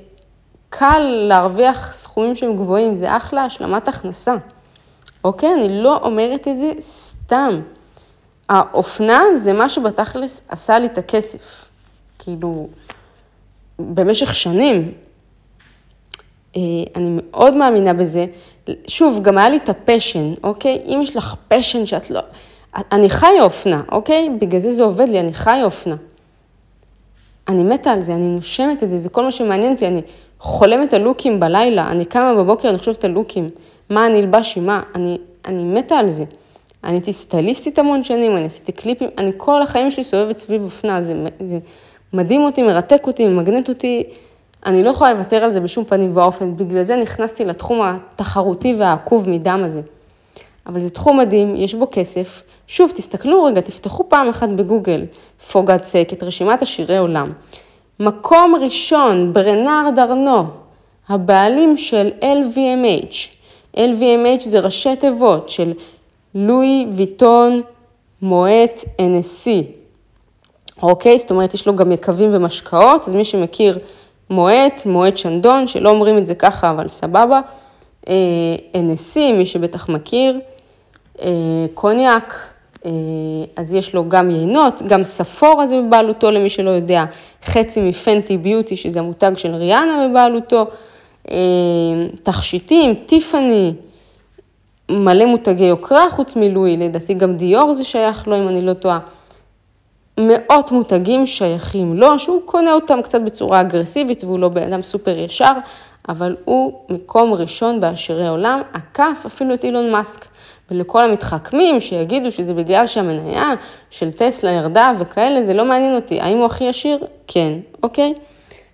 קל 0.70 1.00
להרוויח 1.00 1.94
סכומים 1.94 2.36
שהם 2.36 2.56
גבוהים, 2.58 2.94
זה 2.94 3.18
אחלה 3.18 3.46
השלמת 3.46 3.88
הכנסה. 3.88 4.36
אוקיי? 5.24 5.54
אני 5.54 5.84
לא 5.84 5.98
אומרת 5.98 6.48
את 6.48 6.60
זה 6.60 6.72
סתם. 6.80 7.62
האופנה 8.50 9.22
זה 9.38 9.54
מה 9.54 9.70
שבתכלס 9.70 10.48
עשה 10.50 10.80
לי 10.80 10.86
את 10.86 10.98
הכסף. 10.98 11.70
כאילו, 12.20 12.68
במשך 13.80 14.36
שנים. 14.36 14.94
אה, 16.56 16.62
אני 16.96 17.10
מאוד 17.12 17.56
מאמינה 17.56 17.94
בזה. 17.94 18.26
שוב, 18.88 19.20
גם 19.22 19.38
היה 19.38 19.50
לי 19.50 19.58
את 19.58 19.70
ה 19.70 19.77
passion, 19.77 20.34
אוקיי? 20.44 20.82
אם 20.86 21.00
יש 21.02 21.16
לך 21.16 21.36
passion 21.48 21.86
שאת 21.86 22.12
לא... 22.12 22.20
אני 22.92 23.10
חיה 23.10 23.44
אופנה, 23.44 23.82
אוקיי? 23.92 24.30
בגלל 24.42 24.60
זה 24.60 24.72
זה 24.72 24.84
עובד 24.84 25.10
לי, 25.10 25.20
אני 25.20 25.34
חיה 25.34 25.66
אופנה. 25.66 25.96
אני 27.48 27.64
מתה 27.64 27.92
על 27.92 28.02
זה, 28.02 28.16
אני 28.16 28.30
נושמת 28.30 28.84
את 28.84 28.90
זה, 28.90 28.98
זה 28.98 29.10
כל 29.10 29.24
מה 29.24 29.32
שמעניין 29.32 29.74
אותי, 29.74 29.88
אני 29.88 30.02
חולמת 30.40 30.94
על 30.94 31.02
לוקים 31.02 31.40
בלילה, 31.40 31.92
אני 31.92 32.06
קמה 32.06 32.34
בבוקר, 32.34 32.70
אני 32.70 32.78
חושבת 32.78 33.04
על 33.04 33.12
לוקים, 33.12 33.48
מה 33.90 34.06
אני 34.06 34.20
אלבש 34.20 34.58
עם 34.58 34.66
מה, 34.66 34.82
אני, 34.96 35.18
אני 35.46 35.64
מתה 35.64 35.96
על 35.96 36.08
זה. 36.08 36.24
אני 36.84 36.94
הייתי 36.94 37.14
סטייליסטית 37.14 37.80
המון 37.80 38.04
שנים, 38.04 38.38
אני 38.38 38.46
עשיתי 38.46 38.72
קליפים, 38.72 39.10
אני 39.18 39.32
כל 39.38 39.62
החיים 39.62 39.92
שלי 39.92 40.04
סובבת 40.04 40.38
סביב 40.38 40.64
אופנה, 40.64 41.02
זה, 41.02 41.14
זה 41.40 41.60
מדהים 42.14 42.42
אותי, 42.42 42.62
מרתק 42.62 43.08
אותי, 43.08 43.28
מגנט 43.28 43.70
אותי, 43.70 44.04
אני 44.66 44.84
לא 44.84 44.90
יכולה 44.90 45.14
לוותר 45.14 45.36
על 45.36 45.50
זה 45.50 45.60
בשום 45.60 45.84
פנים 45.84 46.18
ואופן, 46.18 46.58
בגלל 46.58 46.84
זה 46.84 46.96
נכנסתי 46.96 47.46
לתחום 47.46 47.82
התחרותי 47.82 48.76
והעקוב 48.78 49.30
מדם 49.30 49.62
הזה. 49.64 49.82
אבל 50.68 50.80
זה 50.80 50.90
תחום 50.90 51.20
מדהים, 51.20 51.56
יש 51.56 51.76
בו 51.76 51.88
כסף. 51.92 52.42
שוב, 52.68 52.92
תסתכלו 52.96 53.44
רגע, 53.44 53.62
תפתחו 53.62 54.10
פעם 54.10 54.30
אחת 54.30 54.50
בגוגל, 54.50 55.06
God's 55.52 55.56
sake, 55.56 56.14
את 56.14 56.24
רשימת 56.24 56.62
השירי 56.62 56.98
עולם. 56.98 57.32
מקום 58.00 58.56
ראשון, 58.62 59.34
ברנר 59.34 59.90
דרנו, 59.96 60.46
הבעלים 61.10 61.78
של 61.78 62.12
LVMH. 62.22 63.16
LVMH 63.76 64.44
זה 64.44 64.60
ראשי 64.60 64.96
תיבות 64.96 65.50
של 65.50 65.74
לואי 66.36 66.88
ויטון 66.92 67.62
מועט 68.22 68.84
NSC. 69.00 69.50
אוקיי? 70.82 71.20
זאת 71.20 71.32
אומרת, 71.32 71.54
יש 71.54 71.68
לו 71.68 71.76
גם 71.76 71.92
יקבים 71.92 72.30
ומשקאות, 72.34 73.08
אז 73.08 73.14
מי 73.14 73.26
שמכיר 73.26 73.78
מועט, 74.34 74.86
מועט 74.86 75.18
שנדון, 75.18 75.68
שלא 75.68 75.90
אומרים 75.90 76.18
את 76.18 76.26
זה 76.26 76.36
ככה, 76.36 76.70
אבל 76.70 76.90
סבבה. 76.90 77.42
אה, 78.10 78.14
NSC, 78.74 79.20
מי 79.34 79.46
שבטח 79.46 79.90
מכיר. 79.90 80.40
אה, 81.22 81.30
קוניאק, 81.74 82.34
אה, 82.86 82.92
אז 83.56 83.74
יש 83.74 83.96
לו 83.96 84.10
גם 84.10 84.32
יינות, 84.32 84.82
גם 84.88 85.04
ספורה 85.04 85.68
זה 85.68 85.82
בבעלותו 85.82 86.32
למי 86.32 86.50
שלא 86.50 86.70
יודע, 86.70 87.04
חצי 87.46 87.82
מפנטי 87.82 88.38
ביוטי, 88.38 88.78
שזה 88.78 89.00
המותג 89.00 89.32
של 89.36 89.56
ריאנה 89.56 90.08
בבעלותו, 90.08 90.66
תכשיטים, 92.24 92.96
טיפאני, 93.06 93.74
מלא 94.90 95.26
מותגי 95.26 95.66
יוקרה 95.66 96.10
חוץ 96.10 96.36
מלואי, 96.36 96.78
לדעתי 96.78 97.14
גם 97.14 97.38
דיור 97.38 97.74
זה 97.74 97.84
שייך 97.84 98.28
לו 98.28 98.38
אם 98.38 98.48
אני 98.48 98.62
לא 98.62 98.74
טועה. 98.74 99.00
מאות 100.18 100.72
מותגים 100.72 101.26
שייכים 101.26 101.98
לו, 101.98 102.20
שהוא 102.20 102.42
קונה 102.46 102.74
אותם 102.74 103.02
קצת 103.02 103.22
בצורה 103.22 103.62
אגרסיבית 103.62 104.24
והוא 104.24 104.40
לא 104.40 104.50
בן 104.50 104.74
אדם 104.74 104.84
סופר 104.84 105.18
ישר, 105.20 105.54
אבל 106.10 106.36
הוא 106.46 106.74
מקום 106.90 107.34
ראשון 107.34 107.80
בעשירי 107.82 108.28
עולם, 108.28 108.62
עקף 108.74 109.24
אפילו 109.26 109.54
את 109.54 109.64
אילון 109.64 109.92
מאסק. 109.92 110.26
ולכל 110.72 111.04
המתחכמים 111.04 111.80
שיגידו 111.80 112.32
שזה 112.32 112.54
בגלל 112.54 112.88
שהמניה 112.88 113.54
של 113.90 114.12
טסלה 114.12 114.52
ירדה 114.52 114.92
וכאלה, 115.00 115.44
זה 115.44 115.54
לא 115.54 115.66
מעניין 115.66 115.96
אותי. 115.96 116.22
האם 116.22 116.38
הוא 116.38 116.46
הכי 116.46 116.68
עשיר? 116.68 116.98
כן, 117.28 117.54
אוקיי? 117.84 118.14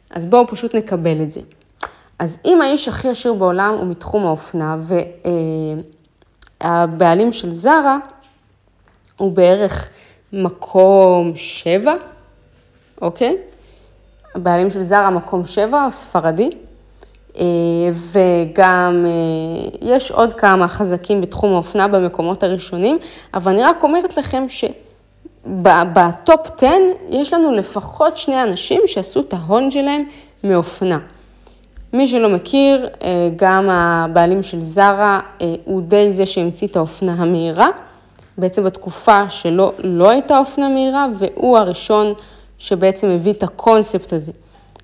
אז 0.10 0.26
בואו 0.26 0.48
פשוט 0.48 0.76
נקבל 0.76 1.22
את 1.22 1.32
זה. 1.32 1.42
אז 2.20 2.40
אם 2.46 2.62
האיש 2.62 2.88
הכי 2.88 3.10
עשיר 3.10 3.34
בעולם 3.34 3.76
הוא 3.80 3.88
מתחום 3.88 4.26
האופנה, 4.26 4.78
והבעלים 6.62 7.32
של 7.32 7.52
זרה 7.52 7.98
הוא 9.18 9.32
בערך 9.32 9.90
מקום 10.34 11.32
שבע, 11.36 11.94
אוקיי? 13.02 13.38
הבעלים 14.36 14.70
של 14.70 14.82
זרה 14.82 15.10
מקום 15.10 15.46
שבע, 15.46 15.88
ספרדי. 15.92 16.50
אה, 17.38 17.44
וגם 17.92 19.06
אה, 19.06 19.70
יש 19.82 20.12
עוד 20.12 20.34
כמה 20.34 20.68
חזקים 20.68 21.22
בתחום 21.22 21.54
האופנה 21.54 21.88
במקומות 21.88 22.44
הראשונים, 22.44 22.98
אבל 23.34 23.52
אני 23.52 23.64
רק 23.64 23.84
אומרת 23.84 24.18
לכם 24.18 24.46
שבטופ 24.50 26.40
10 26.58 26.68
יש 27.10 27.34
לנו 27.34 27.52
לפחות 27.52 28.18
שני 28.18 28.44
אנשים 28.44 28.82
שעשו 28.86 29.20
את 29.20 29.34
ההון 29.34 29.72
שלהם 29.72 30.04
מאופנה. 30.44 31.00
מי 31.94 32.08
שלא 32.08 32.30
מכיר, 32.30 32.90
אה, 33.04 33.30
גם 33.36 33.70
הבעלים 33.70 34.44
של 34.44 34.62
זרה 34.62 35.20
הוא 35.66 35.82
די 35.82 36.12
זה 36.12 36.26
שהמציא 36.26 36.68
את 36.68 36.76
האופנה 36.76 37.14
המהירה. 37.18 37.70
בעצם 38.40 38.64
בתקופה 38.64 39.30
שלו 39.30 39.72
לא 39.84 40.10
הייתה 40.10 40.40
אופנה 40.40 40.70
מהירה, 40.70 41.08
והוא 41.18 41.58
הראשון 41.58 42.14
שבעצם 42.58 43.10
הביא 43.10 43.34
את 43.34 43.44
הקונספט 43.44 44.14
הזה. 44.14 44.32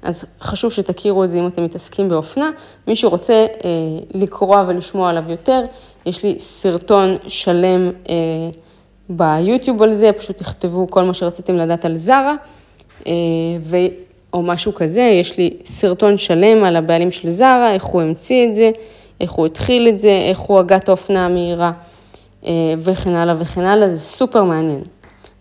אז 0.01 0.25
חשוב 0.41 0.71
שתכירו 0.71 1.23
את 1.23 1.31
זה 1.31 1.39
אם 1.39 1.47
אתם 1.47 1.63
מתעסקים 1.63 2.09
באופנה. 2.09 2.49
מי 2.87 2.95
שרוצה 2.95 3.33
אה, 3.33 3.69
לקרוא 4.13 4.57
ולשמוע 4.67 5.09
עליו 5.09 5.31
יותר, 5.31 5.61
יש 6.05 6.23
לי 6.23 6.35
סרטון 6.39 7.17
שלם 7.27 7.91
אה, 8.09 8.15
ביוטיוב 9.09 9.81
על 9.81 9.93
זה, 9.93 10.11
פשוט 10.17 10.37
תכתבו 10.37 10.87
כל 10.89 11.03
מה 11.03 11.13
שרציתם 11.13 11.55
לדעת 11.55 11.85
על 11.85 11.95
זרה, 11.95 12.35
אה, 13.07 13.11
ו... 13.61 13.77
או 14.33 14.41
משהו 14.41 14.75
כזה, 14.75 15.01
יש 15.01 15.37
לי 15.37 15.57
סרטון 15.65 16.17
שלם 16.17 16.63
על 16.63 16.75
הבעלים 16.75 17.11
של 17.11 17.29
זרה, 17.29 17.73
איך 17.73 17.83
הוא 17.83 18.01
המציא 18.01 18.47
את 18.47 18.55
זה, 18.55 18.71
איך 19.21 19.31
הוא 19.31 19.45
התחיל 19.45 19.87
את 19.87 19.99
זה, 19.99 20.21
איך 20.29 20.39
הוא 20.39 20.59
הגה 20.59 20.75
את 20.75 20.89
האופנה 20.89 21.25
המהירה, 21.25 21.71
וכן 22.79 23.15
הלאה 23.15 23.35
וכן 23.39 23.61
הלאה, 23.61 23.89
זה 23.89 23.99
סופר 23.99 24.43
מעניין. 24.43 24.83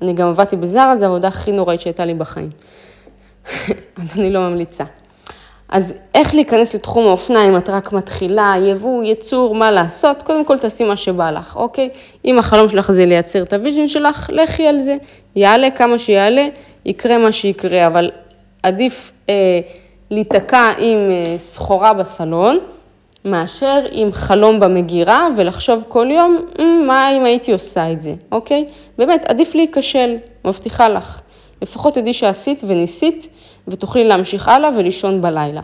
אני 0.02 0.12
גם 0.12 0.28
עבדתי 0.28 0.56
בזרה, 0.56 0.96
זו 0.96 1.04
העבודה 1.04 1.28
הכי 1.28 1.52
נוראית 1.52 1.80
שהייתה 1.80 2.04
לי 2.04 2.14
בחיים. 2.14 2.50
אז 4.00 4.18
אני 4.18 4.30
לא 4.30 4.40
ממליצה. 4.40 4.84
אז 5.68 5.94
איך 6.14 6.34
להיכנס 6.34 6.74
לתחום 6.74 7.06
האופנה 7.06 7.48
אם 7.48 7.56
את 7.56 7.70
רק 7.70 7.92
מתחילה, 7.92 8.54
יבוא, 8.62 9.04
יצור, 9.04 9.54
מה 9.54 9.70
לעשות? 9.70 10.22
קודם 10.22 10.44
כל 10.44 10.58
תעשי 10.58 10.84
מה 10.84 10.96
שבא 10.96 11.30
לך, 11.30 11.56
אוקיי? 11.56 11.88
אם 12.24 12.38
החלום 12.38 12.68
שלך 12.68 12.90
זה 12.90 13.06
לייצר 13.06 13.42
את 13.42 13.52
ה 13.52 13.58
vision 13.58 13.88
שלך, 13.88 14.30
לכי 14.32 14.66
על 14.66 14.78
זה. 14.78 14.96
יעלה 15.36 15.70
כמה 15.70 15.98
שיעלה, 15.98 16.48
יקרה 16.84 17.18
מה 17.18 17.32
שיקרה, 17.32 17.86
אבל 17.86 18.10
עדיף 18.62 19.12
אה, 19.28 19.60
להיתקע 20.10 20.72
עם 20.78 20.98
אה, 21.10 21.38
סחורה 21.38 21.92
בסלון, 21.92 22.58
מאשר 23.24 23.84
עם 23.90 24.12
חלום 24.12 24.60
במגירה 24.60 25.28
ולחשוב 25.36 25.84
כל 25.88 26.06
יום, 26.10 26.46
מה 26.86 27.10
אם 27.16 27.24
הייתי 27.24 27.52
עושה 27.52 27.92
את 27.92 28.02
זה, 28.02 28.14
אוקיי? 28.32 28.64
באמת, 28.98 29.24
עדיף 29.24 29.54
להיכשל, 29.54 30.16
מבטיחה 30.44 30.88
לך. 30.88 31.20
לפחות 31.62 31.94
תדעי 31.94 32.12
שעשית 32.12 32.62
וניסית, 32.66 33.28
ותוכלי 33.68 34.04
להמשיך 34.04 34.48
הלאה 34.48 34.70
ולישון 34.76 35.22
בלילה. 35.22 35.60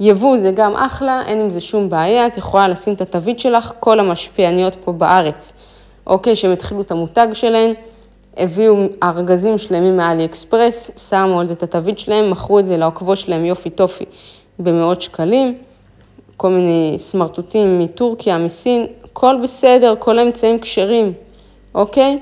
יבוא 0.00 0.36
זה 0.36 0.50
גם 0.50 0.76
אחלה, 0.76 1.22
אין 1.26 1.40
עם 1.40 1.50
זה 1.50 1.60
שום 1.60 1.90
בעיה, 1.90 2.26
את 2.26 2.36
יכולה 2.36 2.68
לשים 2.68 2.94
את 2.94 3.00
התווית 3.00 3.40
שלך, 3.40 3.72
כל 3.80 4.00
המשפיעניות 4.00 4.74
פה 4.74 4.92
בארץ, 4.92 5.52
אוקיי, 6.06 6.36
שהם 6.36 6.52
התחילו 6.52 6.80
את 6.80 6.90
המותג 6.90 7.28
שלהן, 7.32 7.72
הביאו 8.36 8.76
ארגזים 9.02 9.58
שלמים 9.58 9.96
מאלי 9.96 10.24
אקספרס, 10.24 11.08
שמו 11.08 11.40
על 11.40 11.46
זה 11.46 11.54
את 11.54 11.62
התווית 11.62 11.98
שלהם, 11.98 12.30
מכרו 12.30 12.58
את 12.58 12.66
זה 12.66 12.76
לעוקבות 12.76 13.18
שלהם 13.18 13.44
יופי 13.44 13.70
טופי 13.70 14.04
במאות 14.58 15.02
שקלים, 15.02 15.58
כל 16.38 16.48
מיני 16.48 16.94
סמרטוטים 16.98 17.78
מטורקיה, 17.78 18.38
מסין, 18.38 18.86
הכל 19.04 19.36
בסדר, 19.42 19.94
כל 19.98 20.18
האמצעים 20.18 20.60
כשרים, 20.60 21.12
אוקיי? 21.74 22.18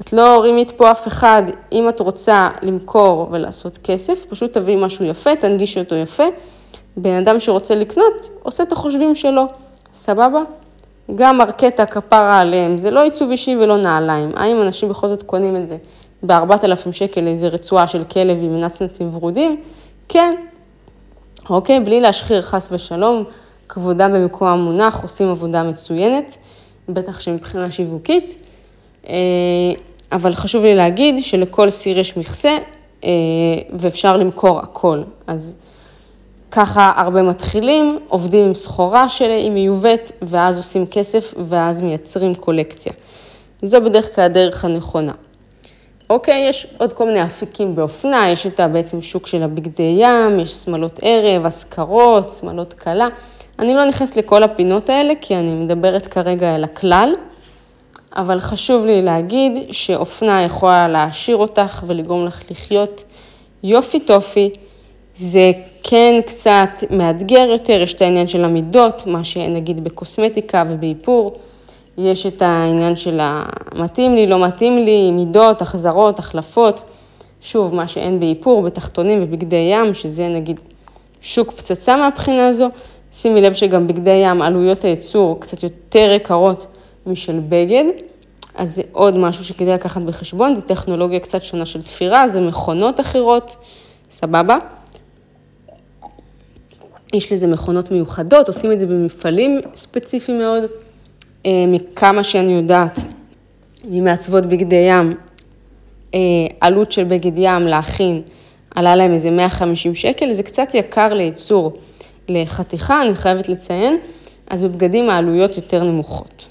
את 0.00 0.12
לא 0.12 0.40
רימית 0.42 0.70
פה 0.70 0.90
אף 0.90 1.08
אחד, 1.08 1.42
אם 1.72 1.88
את 1.88 2.00
רוצה 2.00 2.48
למכור 2.62 3.28
ולעשות 3.30 3.78
כסף, 3.78 4.24
פשוט 4.28 4.52
תביאי 4.52 4.76
משהו 4.76 5.04
יפה, 5.04 5.36
תנגישי 5.36 5.80
אותו 5.80 5.94
יפה. 5.94 6.24
בן 6.96 7.14
אדם 7.14 7.40
שרוצה 7.40 7.74
לקנות, 7.74 8.30
עושה 8.42 8.62
את 8.62 8.72
החושבים 8.72 9.14
שלו, 9.14 9.44
סבבה? 9.94 10.42
גם 11.14 11.38
מרקטה 11.38 11.86
כפרה 11.86 12.40
עליהם, 12.40 12.78
זה 12.78 12.90
לא 12.90 13.02
עיצוב 13.02 13.30
אישי 13.30 13.56
ולא 13.56 13.76
נעליים. 13.76 14.32
האם 14.36 14.62
אנשים 14.62 14.88
בכל 14.88 15.08
זאת 15.08 15.22
קונים 15.22 15.56
את 15.56 15.66
זה 15.66 15.76
ב-4,000 16.22 16.92
שקל 16.92 17.26
איזה 17.26 17.48
רצועה 17.48 17.86
של 17.86 18.04
כלב 18.04 18.38
עם 18.42 18.60
נצנצים 18.60 19.08
ורודים? 19.14 19.62
כן. 20.08 20.34
אוקיי, 21.50 21.80
בלי 21.80 22.00
להשחיר 22.00 22.42
חס 22.42 22.68
ושלום, 22.72 23.24
כבודם 23.74 24.12
במקום 24.12 24.48
המונח, 24.48 25.02
עושים 25.02 25.28
עבודה 25.28 25.62
מצוינת, 25.62 26.36
בטח 26.88 27.20
שמבחינה 27.20 27.70
שיווקית. 27.70 28.42
אה, 29.08 29.14
אבל 30.12 30.34
חשוב 30.34 30.64
לי 30.64 30.74
להגיד 30.74 31.22
שלכל 31.22 31.70
סיר 31.70 31.98
יש 31.98 32.16
מכסה 32.16 32.58
אה, 33.04 33.10
ואפשר 33.78 34.16
למכור 34.16 34.58
הכל. 34.58 35.02
אז 35.26 35.56
ככה 36.50 36.92
הרבה 36.96 37.22
מתחילים, 37.22 37.98
עובדים 38.08 38.44
עם 38.44 38.54
סחורה 38.54 39.08
שהיא 39.08 39.50
מיובאת, 39.50 40.12
ואז 40.22 40.56
עושים 40.56 40.86
כסף, 40.86 41.34
ואז 41.38 41.80
מייצרים 41.80 42.34
קולקציה. 42.34 42.92
זו 43.62 43.80
בדרך 43.80 44.14
כלל 44.14 44.24
הדרך 44.24 44.64
הנכונה. 44.64 45.12
אוקיי, 46.10 46.48
יש 46.48 46.66
עוד 46.78 46.92
כל 46.92 47.06
מיני 47.06 47.24
אפיקים 47.24 47.76
באופנה, 47.76 48.28
יש 48.30 48.46
את 48.46 48.60
בעצם 48.72 49.02
שוק 49.02 49.26
של 49.26 49.42
הבגדי 49.42 49.96
ים, 49.98 50.40
יש 50.40 50.52
שמלות 50.52 51.00
ערב, 51.02 51.46
אזכרות, 51.46 52.30
שמלות 52.30 52.72
כלה. 52.72 53.08
אני 53.60 53.74
לא 53.74 53.84
נכנסת 53.84 54.16
לכל 54.16 54.42
הפינות 54.42 54.90
האלה, 54.90 55.12
כי 55.20 55.36
אני 55.36 55.54
מדברת 55.54 56.06
כרגע 56.06 56.54
על 56.54 56.64
הכלל, 56.64 57.14
אבל 58.16 58.40
חשוב 58.40 58.86
לי 58.86 59.02
להגיד 59.02 59.52
שאופנה 59.72 60.42
יכולה 60.42 60.88
להעשיר 60.88 61.36
אותך 61.36 61.82
ולגרום 61.86 62.26
לך 62.26 62.42
לחיות 62.50 63.04
יופי 63.62 64.00
טופי. 64.00 64.50
זה 65.14 65.52
כן 65.82 66.20
קצת 66.26 66.68
מאתגר 66.90 67.46
יותר, 67.50 67.82
יש 67.82 67.94
את 67.94 68.02
העניין 68.02 68.26
של 68.26 68.44
המידות, 68.44 69.06
מה 69.06 69.24
שנגיד 69.24 69.84
בקוסמטיקה 69.84 70.64
ובאיפור, 70.70 71.38
יש 71.98 72.26
את 72.26 72.42
העניין 72.42 72.96
של 72.96 73.20
המתאים 73.22 74.14
לי, 74.14 74.26
לא 74.26 74.44
מתאים 74.46 74.78
לי, 74.78 75.10
מידות, 75.10 75.62
החזרות, 75.62 76.18
החלפות. 76.18 76.82
שוב, 77.40 77.74
מה 77.74 77.86
שאין 77.86 78.20
באיפור, 78.20 78.62
בתחתונים 78.62 79.18
ובגדי 79.22 79.70
ים, 79.72 79.94
שזה 79.94 80.28
נגיד 80.28 80.60
שוק 81.20 81.50
פצצה 81.50 81.96
מהבחינה 81.96 82.48
הזו. 82.48 82.68
שימי 83.12 83.40
לב 83.40 83.52
שגם 83.52 83.86
בגדי 83.86 84.10
ים, 84.10 84.42
עלויות 84.42 84.84
הייצור 84.84 85.40
קצת 85.40 85.62
יותר 85.62 86.12
יקרות 86.16 86.66
משל 87.06 87.40
בגד, 87.48 87.84
אז 88.54 88.74
זה 88.74 88.82
עוד 88.92 89.16
משהו 89.16 89.44
שכדאי 89.44 89.74
לקחת 89.74 90.02
בחשבון, 90.02 90.54
זה 90.54 90.62
טכנולוגיה 90.62 91.20
קצת 91.20 91.42
שונה 91.42 91.66
של 91.66 91.82
תפירה, 91.82 92.28
זה 92.28 92.40
מכונות 92.40 93.00
אחרות, 93.00 93.56
סבבה? 94.10 94.58
יש 97.14 97.32
לזה 97.32 97.46
מכונות 97.46 97.90
מיוחדות, 97.90 98.48
עושים 98.48 98.72
את 98.72 98.78
זה 98.78 98.86
במפעלים 98.86 99.60
ספציפיים 99.74 100.38
מאוד. 100.38 100.62
אה, 101.46 101.64
מכמה 101.68 102.24
שאני 102.24 102.52
יודעת, 102.52 102.98
ממעצבות 103.84 104.46
בגדי 104.46 104.86
ים, 104.88 105.14
אה, 106.14 106.18
עלות 106.60 106.92
של 106.92 107.04
בגד 107.04 107.38
ים 107.38 107.66
להכין, 107.66 108.22
עלה 108.74 108.96
להם 108.96 109.12
איזה 109.12 109.30
150 109.30 109.94
שקל, 109.94 110.32
זה 110.32 110.42
קצת 110.42 110.74
יקר 110.74 111.14
לייצור 111.14 111.72
לחתיכה, 112.30 113.02
אני 113.02 113.14
חייבת 113.14 113.48
לציין, 113.48 113.98
אז 114.50 114.62
בבגדים 114.62 115.10
העלויות 115.10 115.56
יותר 115.56 115.82
נמוכות. 115.82 116.46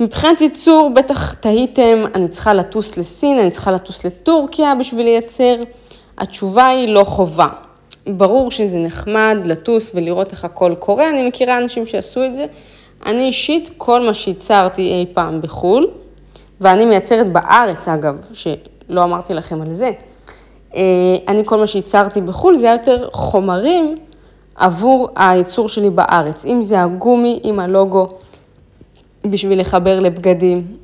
מבחינת 0.00 0.40
ייצור, 0.40 0.90
בטח 0.94 1.34
תהיתם, 1.34 2.04
אני 2.14 2.28
צריכה 2.28 2.54
לטוס 2.54 2.96
לסין, 2.96 3.38
אני 3.38 3.50
צריכה 3.50 3.72
לטוס 3.72 4.06
לטורקיה 4.06 4.74
בשביל 4.74 5.04
לייצר. 5.04 5.54
התשובה 6.18 6.66
היא 6.66 6.88
לא 6.88 7.04
חובה. 7.04 7.46
ברור 8.06 8.50
שזה 8.50 8.78
נחמד 8.78 9.36
לטוס 9.44 9.90
ולראות 9.94 10.32
איך 10.32 10.44
הכל 10.44 10.74
קורה, 10.78 11.10
אני 11.10 11.28
מכירה 11.28 11.58
אנשים 11.58 11.86
שעשו 11.86 12.24
את 12.24 12.34
זה. 12.34 12.46
אני 13.06 13.26
אישית, 13.26 13.70
כל 13.76 14.06
מה 14.06 14.14
שייצרתי 14.14 14.82
אי 14.82 15.06
פעם 15.14 15.40
בחו"ל, 15.40 15.90
ואני 16.60 16.84
מייצרת 16.84 17.32
בארץ 17.32 17.88
אגב, 17.88 18.14
שלא 18.32 19.02
אמרתי 19.02 19.34
לכם 19.34 19.62
על 19.62 19.72
זה, 19.72 19.90
אה, 20.76 20.82
אני 21.28 21.42
כל 21.44 21.58
מה 21.58 21.66
שייצרתי 21.66 22.20
בחו"ל 22.20 22.56
זה 22.56 22.66
היה 22.66 22.74
יותר 22.74 23.08
חומרים 23.12 23.96
עבור 24.56 25.08
הייצור 25.16 25.68
שלי 25.68 25.90
בארץ, 25.90 26.46
אם 26.46 26.62
זה 26.62 26.82
הגומי 26.82 27.40
עם 27.42 27.60
הלוגו 27.60 28.08
בשביל 29.24 29.60
לחבר 29.60 30.00
לבגדים, 30.00 30.76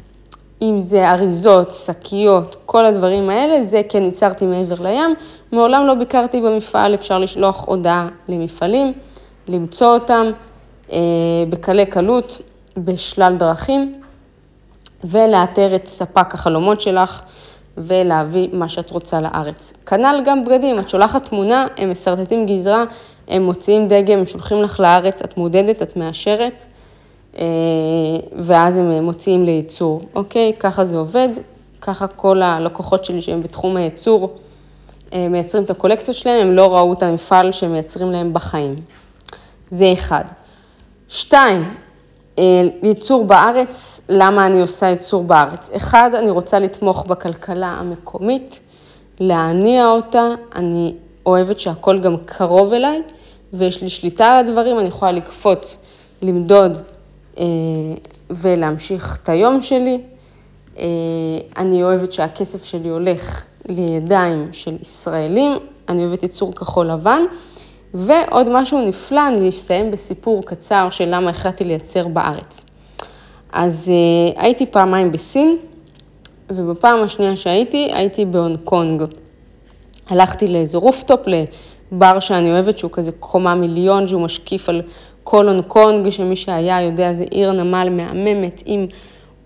אם 0.62 0.78
זה 0.78 1.10
אריזות, 1.10 1.72
שקיות, 1.72 2.56
כל 2.66 2.84
הדברים 2.84 3.30
האלה, 3.30 3.62
זה 3.62 3.80
כן 3.88 4.02
ייצרתי 4.02 4.46
מעבר 4.46 4.82
לים. 4.82 5.14
מעולם 5.52 5.86
לא 5.86 5.94
ביקרתי 5.94 6.40
במפעל, 6.40 6.94
אפשר 6.94 7.18
לשלוח 7.18 7.64
הודעה 7.64 8.08
למפעלים, 8.28 8.92
למצוא 9.48 9.94
אותם 9.94 10.26
אה, 10.92 10.98
בקלי 11.50 11.86
קלות, 11.86 12.38
בשלל 12.76 13.36
דרכים, 13.38 13.92
ולאתר 15.04 15.76
את 15.76 15.86
ספק 15.86 16.34
החלומות 16.34 16.80
שלך 16.80 17.22
ולהביא 17.78 18.48
מה 18.52 18.68
שאת 18.68 18.90
רוצה 18.90 19.20
לארץ. 19.20 19.72
כנ"ל 19.86 20.22
גם 20.24 20.44
בגדים, 20.44 20.78
את 20.78 20.88
שולחת 20.88 21.28
תמונה, 21.28 21.66
הם 21.76 21.90
משרטטים 21.90 22.46
גזרה, 22.46 22.84
הם 23.32 23.42
מוציאים 23.42 23.88
דגם, 23.88 24.18
הם 24.18 24.26
שולחים 24.26 24.62
לך 24.62 24.80
לארץ, 24.80 25.22
את 25.22 25.36
מודדת, 25.36 25.82
את 25.82 25.96
מאשרת. 25.96 26.64
אה, 27.38 27.44
ואז 28.36 28.78
הם 28.78 29.04
מוציאים 29.04 29.44
לייצור, 29.44 30.02
אוקיי? 30.14 30.52
ככה 30.58 30.84
זה 30.84 30.96
עובד, 30.96 31.28
ככה 31.80 32.06
כל 32.06 32.42
הלקוחות 32.42 33.04
שלי 33.04 33.22
שהם 33.22 33.42
בתחום 33.42 33.76
הייצור 33.76 34.36
אה, 35.12 35.28
מייצרים 35.28 35.64
את 35.64 35.70
הקולקציות 35.70 36.16
שלהם, 36.16 36.46
הם 36.46 36.56
לא 36.56 36.76
ראו 36.76 36.92
את 36.92 37.02
המפעל 37.02 37.52
שהם 37.52 37.72
מייצרים 37.72 38.10
להם 38.12 38.32
בחיים. 38.32 38.74
זה 39.70 39.92
אחד. 39.92 40.24
שתיים, 41.08 41.74
אה, 42.38 42.62
ייצור 42.82 43.24
בארץ, 43.24 44.00
למה 44.08 44.46
אני 44.46 44.60
עושה 44.60 44.86
ייצור 44.86 45.24
בארץ? 45.24 45.70
אחד, 45.76 46.10
אני 46.14 46.30
רוצה 46.30 46.58
לתמוך 46.58 47.06
בכלכלה 47.06 47.66
המקומית, 47.66 48.60
להניע 49.20 49.86
אותה, 49.86 50.28
אני 50.54 50.94
אוהבת 51.26 51.60
שהכל 51.60 52.00
גם 52.00 52.16
קרוב 52.24 52.72
אליי, 52.72 53.02
ויש 53.52 53.82
לי 53.82 53.88
שליטה 53.88 54.26
על 54.26 54.46
הדברים, 54.46 54.78
אני 54.78 54.88
יכולה 54.88 55.12
לקפוץ, 55.12 55.84
למדוד 56.22 56.78
אה, 57.38 57.44
ולהמשיך 58.30 59.18
את 59.22 59.28
היום 59.28 59.60
שלי. 59.60 60.00
אה, 60.78 60.84
אני 61.56 61.82
אוהבת 61.82 62.12
שהכסף 62.12 62.64
שלי 62.64 62.88
הולך 62.88 63.42
לידיים 63.68 64.48
של 64.52 64.76
ישראלים, 64.80 65.52
אני 65.88 66.04
אוהבת 66.04 66.22
ייצור 66.22 66.54
כחול 66.54 66.86
לבן. 66.90 67.22
ועוד 67.94 68.50
משהו 68.50 68.88
נפלא, 68.88 69.28
אני 69.28 69.48
אסיים 69.48 69.90
בסיפור 69.90 70.42
קצר 70.44 70.90
של 70.90 71.04
למה 71.08 71.30
החלטתי 71.30 71.64
לייצר 71.64 72.08
בארץ. 72.08 72.64
אז 73.52 73.92
uh, 73.92 74.40
הייתי 74.40 74.66
פעמיים 74.66 75.12
בסין, 75.12 75.56
ובפעם 76.50 77.02
השנייה 77.02 77.36
שהייתי, 77.36 77.90
הייתי 77.92 78.24
בהונג 78.24 78.58
קונג. 78.64 79.02
הלכתי 80.08 80.48
לאיזה 80.48 80.78
rooftop, 80.78 81.20
לבר 81.92 82.20
שאני 82.20 82.52
אוהבת, 82.52 82.78
שהוא 82.78 82.90
כזה 82.90 83.12
קומה 83.12 83.54
מיליון, 83.54 84.06
שהוא 84.06 84.22
משקיף 84.22 84.68
על 84.68 84.82
כל 85.24 85.48
הונג 85.48 85.64
קונג, 85.64 86.10
שמי 86.10 86.36
שהיה 86.36 86.80
יודע, 86.80 87.12
זה 87.12 87.24
עיר 87.30 87.52
נמל 87.52 87.88
מהממת 87.90 88.62
עם 88.66 88.86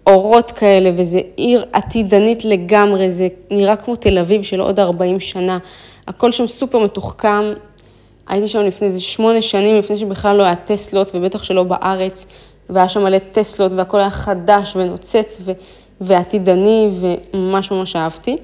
אורות 0.06 0.50
כאלה, 0.50 0.90
וזה 0.96 1.20
עיר 1.36 1.64
עתידנית 1.72 2.44
לגמרי, 2.44 3.10
זה 3.10 3.28
נראה 3.50 3.76
כמו 3.76 3.96
תל 3.96 4.18
אביב 4.18 4.42
של 4.42 4.60
עוד 4.60 4.80
40 4.80 5.20
שנה. 5.20 5.58
הכל 6.06 6.32
שם 6.32 6.46
סופר 6.46 6.78
מתוחכם. 6.78 7.52
הייתי 8.28 8.48
שם 8.48 8.60
לפני 8.60 8.86
איזה 8.86 9.00
שמונה 9.00 9.42
שנים, 9.42 9.76
לפני 9.76 9.96
שבכלל 9.96 10.36
לא 10.36 10.42
היה 10.42 10.56
טסלות, 10.56 11.10
ובטח 11.14 11.42
שלא 11.42 11.62
בארץ, 11.62 12.26
והיה 12.70 12.88
שם 12.88 13.02
מלא 13.02 13.18
טסלות, 13.32 13.72
והכל 13.72 14.00
היה 14.00 14.10
חדש 14.10 14.76
ונוצץ 14.76 15.40
ו- 15.44 15.52
ועתידני, 16.00 16.88
וממש 17.00 17.70
ממש 17.70 17.96
אהבתי. 17.96 18.36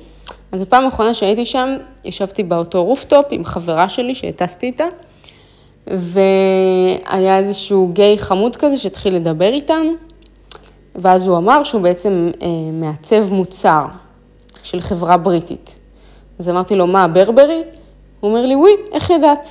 אז 0.52 0.62
בפעם 0.62 0.84
האחרונה 0.84 1.14
שהייתי 1.14 1.46
שם, 1.46 1.76
ישבתי 2.04 2.42
באותו 2.42 2.84
רופטופ 2.84 3.26
עם 3.30 3.44
חברה 3.44 3.88
שלי 3.88 4.14
שהטסתי 4.14 4.66
איתה. 4.66 4.84
והיה 5.86 7.38
איזשהו 7.38 7.90
גיי 7.92 8.18
חמוד 8.18 8.56
כזה 8.56 8.78
שהתחיל 8.78 9.14
לדבר 9.14 9.52
איתנו, 9.52 9.92
ואז 10.94 11.26
הוא 11.26 11.36
אמר 11.36 11.64
שהוא 11.64 11.82
בעצם 11.82 12.30
אה, 12.42 12.48
מעצב 12.72 13.32
מוצר 13.32 13.84
של 14.62 14.80
חברה 14.80 15.16
בריטית. 15.16 15.74
אז 16.38 16.48
אמרתי 16.48 16.76
לו, 16.76 16.86
מה, 16.86 17.08
ברברי? 17.08 17.62
הוא 18.20 18.30
אומר 18.30 18.46
לי, 18.46 18.56
וואי, 18.56 18.72
איך 18.92 19.10
ידעת? 19.10 19.48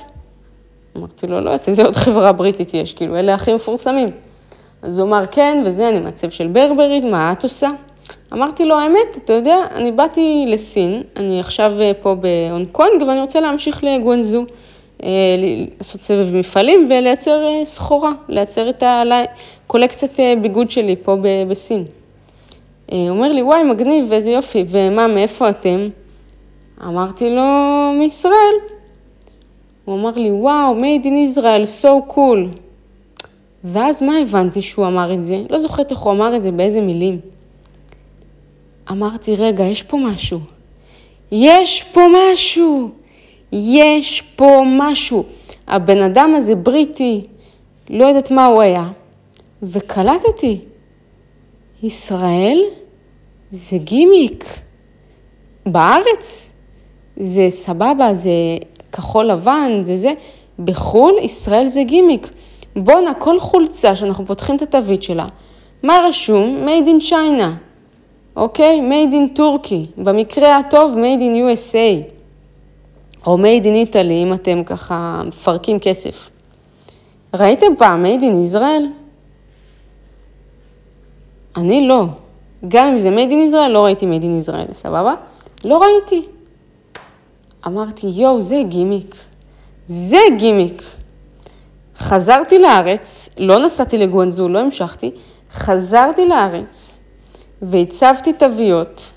אמרתי 0.96 1.26
לו, 1.26 1.40
לא 1.40 1.50
יודעת, 1.50 1.68
איזה 1.68 1.82
עוד 1.82 1.96
חברה 1.96 2.32
בריטית 2.32 2.74
יש, 2.74 2.94
כאילו, 2.94 3.16
אלה 3.16 3.34
הכי 3.34 3.54
מפורסמים. 3.54 4.10
אז 4.82 4.98
הוא 4.98 5.08
אמר, 5.08 5.24
כן, 5.30 5.62
וזה, 5.66 5.88
אני 5.88 6.00
מעצב 6.00 6.30
של 6.30 6.46
ברברית, 6.46 7.04
מה 7.04 7.32
את 7.32 7.42
עושה? 7.42 7.70
אמרתי 8.32 8.64
לו, 8.64 8.74
האמת, 8.78 9.16
אתה 9.24 9.32
יודע, 9.32 9.56
אני 9.74 9.92
באתי 9.92 10.44
לסין, 10.48 11.02
אני 11.16 11.40
עכשיו 11.40 11.80
אה, 11.80 11.92
פה 12.02 12.14
בהונג 12.14 12.68
קונג, 12.72 13.02
ואני 13.08 13.20
רוצה 13.20 13.40
להמשיך 13.40 13.84
לגואנזו, 13.84 14.44
אה, 15.02 15.08
לעשות 15.78 16.00
סבב 16.00 16.34
מפעלים 16.34 16.88
ולייצר 16.90 17.44
אה, 17.46 17.64
סחורה, 17.64 18.12
לייצר 18.28 18.70
את 18.70 18.82
הקולקציית 18.86 20.18
ביגוד 20.42 20.70
שלי 20.70 20.96
פה 21.02 21.16
בסין. 21.48 21.84
הוא 22.86 23.08
אומר 23.08 23.32
לי, 23.32 23.42
וואי, 23.42 23.62
מגניב, 23.62 24.06
ואיזה 24.08 24.30
יופי, 24.30 24.64
ומה, 24.68 25.06
מאיפה 25.06 25.50
אתם? 25.50 25.80
אמרתי 26.84 27.30
לו, 27.30 27.42
מישראל. 27.98 28.54
הוא 29.84 29.94
אמר 29.94 30.10
לי, 30.10 30.30
וואו, 30.30 30.76
made 30.80 31.04
in 31.04 31.38
Israel, 31.38 31.82
so 31.82 32.12
cool. 32.14 32.58
ואז 33.64 34.02
מה 34.02 34.18
הבנתי 34.18 34.62
שהוא 34.62 34.86
אמר 34.86 35.14
את 35.14 35.22
זה? 35.22 35.42
לא 35.50 35.58
זוכרת 35.58 35.90
איך 35.90 35.98
הוא 35.98 36.12
אמר 36.12 36.36
את 36.36 36.42
זה, 36.42 36.52
באיזה 36.52 36.80
מילים. 36.80 37.20
אמרתי, 38.90 39.36
רגע, 39.36 39.64
יש 39.64 39.82
פה 39.82 39.96
משהו. 39.96 40.40
יש 41.32 41.82
פה 41.82 42.00
משהו. 42.32 42.90
יש 43.52 44.22
פה 44.36 44.62
משהו. 44.78 45.24
הבן 45.66 46.02
אדם 46.02 46.34
הזה 46.36 46.54
בריטי, 46.54 47.22
לא 47.90 48.04
יודעת 48.04 48.30
מה 48.30 48.46
הוא 48.46 48.62
היה, 48.62 48.88
וקלטתי. 49.62 50.60
ישראל 51.82 52.62
זה 53.50 53.78
גימיק. 53.78 54.44
בארץ 55.66 56.52
זה 57.16 57.46
סבבה, 57.48 58.14
זה 58.14 58.30
כחול 58.92 59.24
לבן, 59.24 59.78
זה 59.82 59.96
זה. 59.96 60.12
בחו"ל 60.58 61.18
ישראל 61.22 61.66
זה 61.66 61.82
גימיק. 61.82 62.28
בואנה, 62.76 63.14
כל 63.14 63.40
חולצה 63.40 63.96
שאנחנו 63.96 64.26
פותחים 64.26 64.56
את 64.56 64.62
התווית 64.62 65.02
שלה, 65.02 65.26
מה 65.82 65.98
רשום? 66.08 66.66
made 66.66 66.88
in 66.88 67.10
China, 67.10 67.48
אוקיי? 68.36 68.80
made 68.90 69.12
in 69.12 69.38
Turkey, 69.38 70.02
במקרה 70.02 70.58
הטוב 70.58 70.94
made 70.94 71.20
in 71.20 71.34
USA, 71.34 72.12
או 73.26 73.38
made 73.38 73.64
in 73.64 73.90
Italy, 73.90 74.12
אם 74.12 74.32
אתם 74.34 74.64
ככה 74.64 75.22
מפרקים 75.26 75.78
כסף. 75.78 76.30
ראיתם 77.34 77.66
פעם 77.78 78.06
made 78.06 78.20
in 78.20 78.54
Israel? 78.54 78.84
אני 81.56 81.88
לא. 81.88 82.04
גם 82.68 82.86
אם 82.86 82.98
זה 82.98 83.08
made 83.08 83.30
in 83.30 83.52
Israel, 83.52 83.68
לא 83.68 83.84
ראיתי 83.84 84.06
made 84.06 84.22
in 84.22 84.48
Israel, 84.48 84.74
סבבה? 84.74 85.14
לא 85.64 85.82
ראיתי. 85.82 86.26
אמרתי, 87.66 88.06
יואו, 88.06 88.40
זה 88.40 88.62
גימיק. 88.68 89.16
זה 89.86 90.18
גימיק. 90.38 90.82
חזרתי 91.98 92.58
לארץ, 92.58 93.30
לא 93.38 93.58
נסעתי 93.58 93.98
לגואנזו, 93.98 94.48
לא 94.48 94.58
המשכתי, 94.58 95.10
חזרתי 95.52 96.26
לארץ 96.26 96.94
והצבתי 97.62 98.32
תוויות 98.32 99.12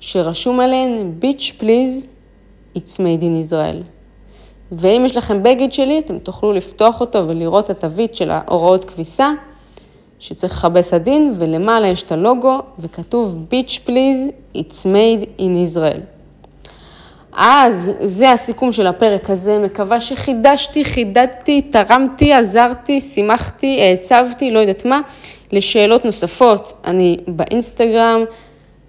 שרשום 0.00 0.60
עליהן 0.60 1.12
Beach 1.22 1.60
Please, 1.60 2.06
It's 2.76 2.96
Made 2.98 3.22
in 3.22 3.50
Israel. 3.50 3.82
ואם 4.72 5.02
יש 5.06 5.16
לכם 5.16 5.42
בגד 5.42 5.72
שלי, 5.72 5.98
אתם 5.98 6.18
תוכלו 6.18 6.52
לפתוח 6.52 7.00
אותו 7.00 7.28
ולראות 7.28 7.70
את 7.70 7.84
התווית 7.84 8.14
של 8.14 8.30
ההוראות 8.30 8.84
כביסה, 8.84 9.32
שצריך 10.18 10.52
לכבס 10.64 10.94
עדין, 10.94 11.34
ולמעלה 11.38 11.88
יש 11.88 12.02
את 12.02 12.12
הלוגו, 12.12 12.58
וכתוב 12.78 13.36
Beach 13.50 13.88
Please, 13.88 14.32
It's 14.56 14.84
Made 14.84 15.40
in 15.40 15.74
Israel. 15.74 16.15
אז 17.36 17.92
זה 18.02 18.30
הסיכום 18.30 18.72
של 18.72 18.86
הפרק 18.86 19.30
הזה, 19.30 19.58
מקווה 19.58 20.00
שחידשתי, 20.00 20.84
חידדתי, 20.84 21.62
תרמתי, 21.62 22.32
עזרתי, 22.32 23.00
שימחתי, 23.00 23.80
העצבתי, 23.80 24.50
לא 24.50 24.58
יודעת 24.58 24.84
מה. 24.84 25.00
לשאלות 25.52 26.04
נוספות, 26.04 26.72
אני 26.84 27.16
באינסטגרם, 27.28 28.24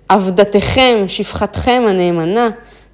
עבדתכם, 0.10 1.04
שפחתכם 1.08 1.84
הנאמנה, 1.88 2.50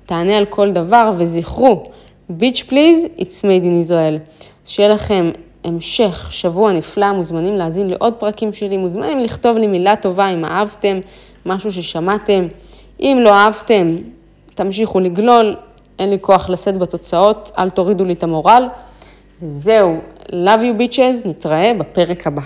תענה 0.05 0.37
על 0.37 0.45
כל 0.45 0.71
דבר, 0.71 1.11
וזכרו, 1.17 1.83
ביץ' 2.29 2.63
פליז, 2.67 3.07
it's 3.17 3.41
made 3.41 3.63
in 3.63 3.89
Israel. 3.89 4.41
שיהיה 4.65 4.89
לכם 4.89 5.31
המשך 5.63 6.27
שבוע 6.31 6.73
נפלא, 6.73 7.11
מוזמנים 7.11 7.55
להאזין 7.55 7.89
לעוד 7.89 8.13
פרקים 8.13 8.53
שלי, 8.53 8.77
מוזמנים 8.77 9.19
לכתוב 9.19 9.57
לי 9.57 9.67
מילה 9.67 9.95
טובה 9.95 10.29
אם 10.29 10.45
אהבתם, 10.45 10.99
משהו 11.45 11.71
ששמעתם. 11.71 12.47
אם 12.99 13.17
לא 13.21 13.33
אהבתם, 13.33 13.95
תמשיכו 14.55 14.99
לגלול, 14.99 15.55
אין 15.99 16.09
לי 16.09 16.17
כוח 16.21 16.49
לשאת 16.49 16.77
בתוצאות, 16.77 17.51
אל 17.57 17.69
תורידו 17.69 18.05
לי 18.05 18.13
את 18.13 18.23
המורל. 18.23 18.67
וזהו, 19.41 19.97
love 20.29 20.59
you 20.59 20.81
bitches, 20.81 21.27
נתראה 21.27 21.71
בפרק 21.79 22.27
הבא. 22.27 22.41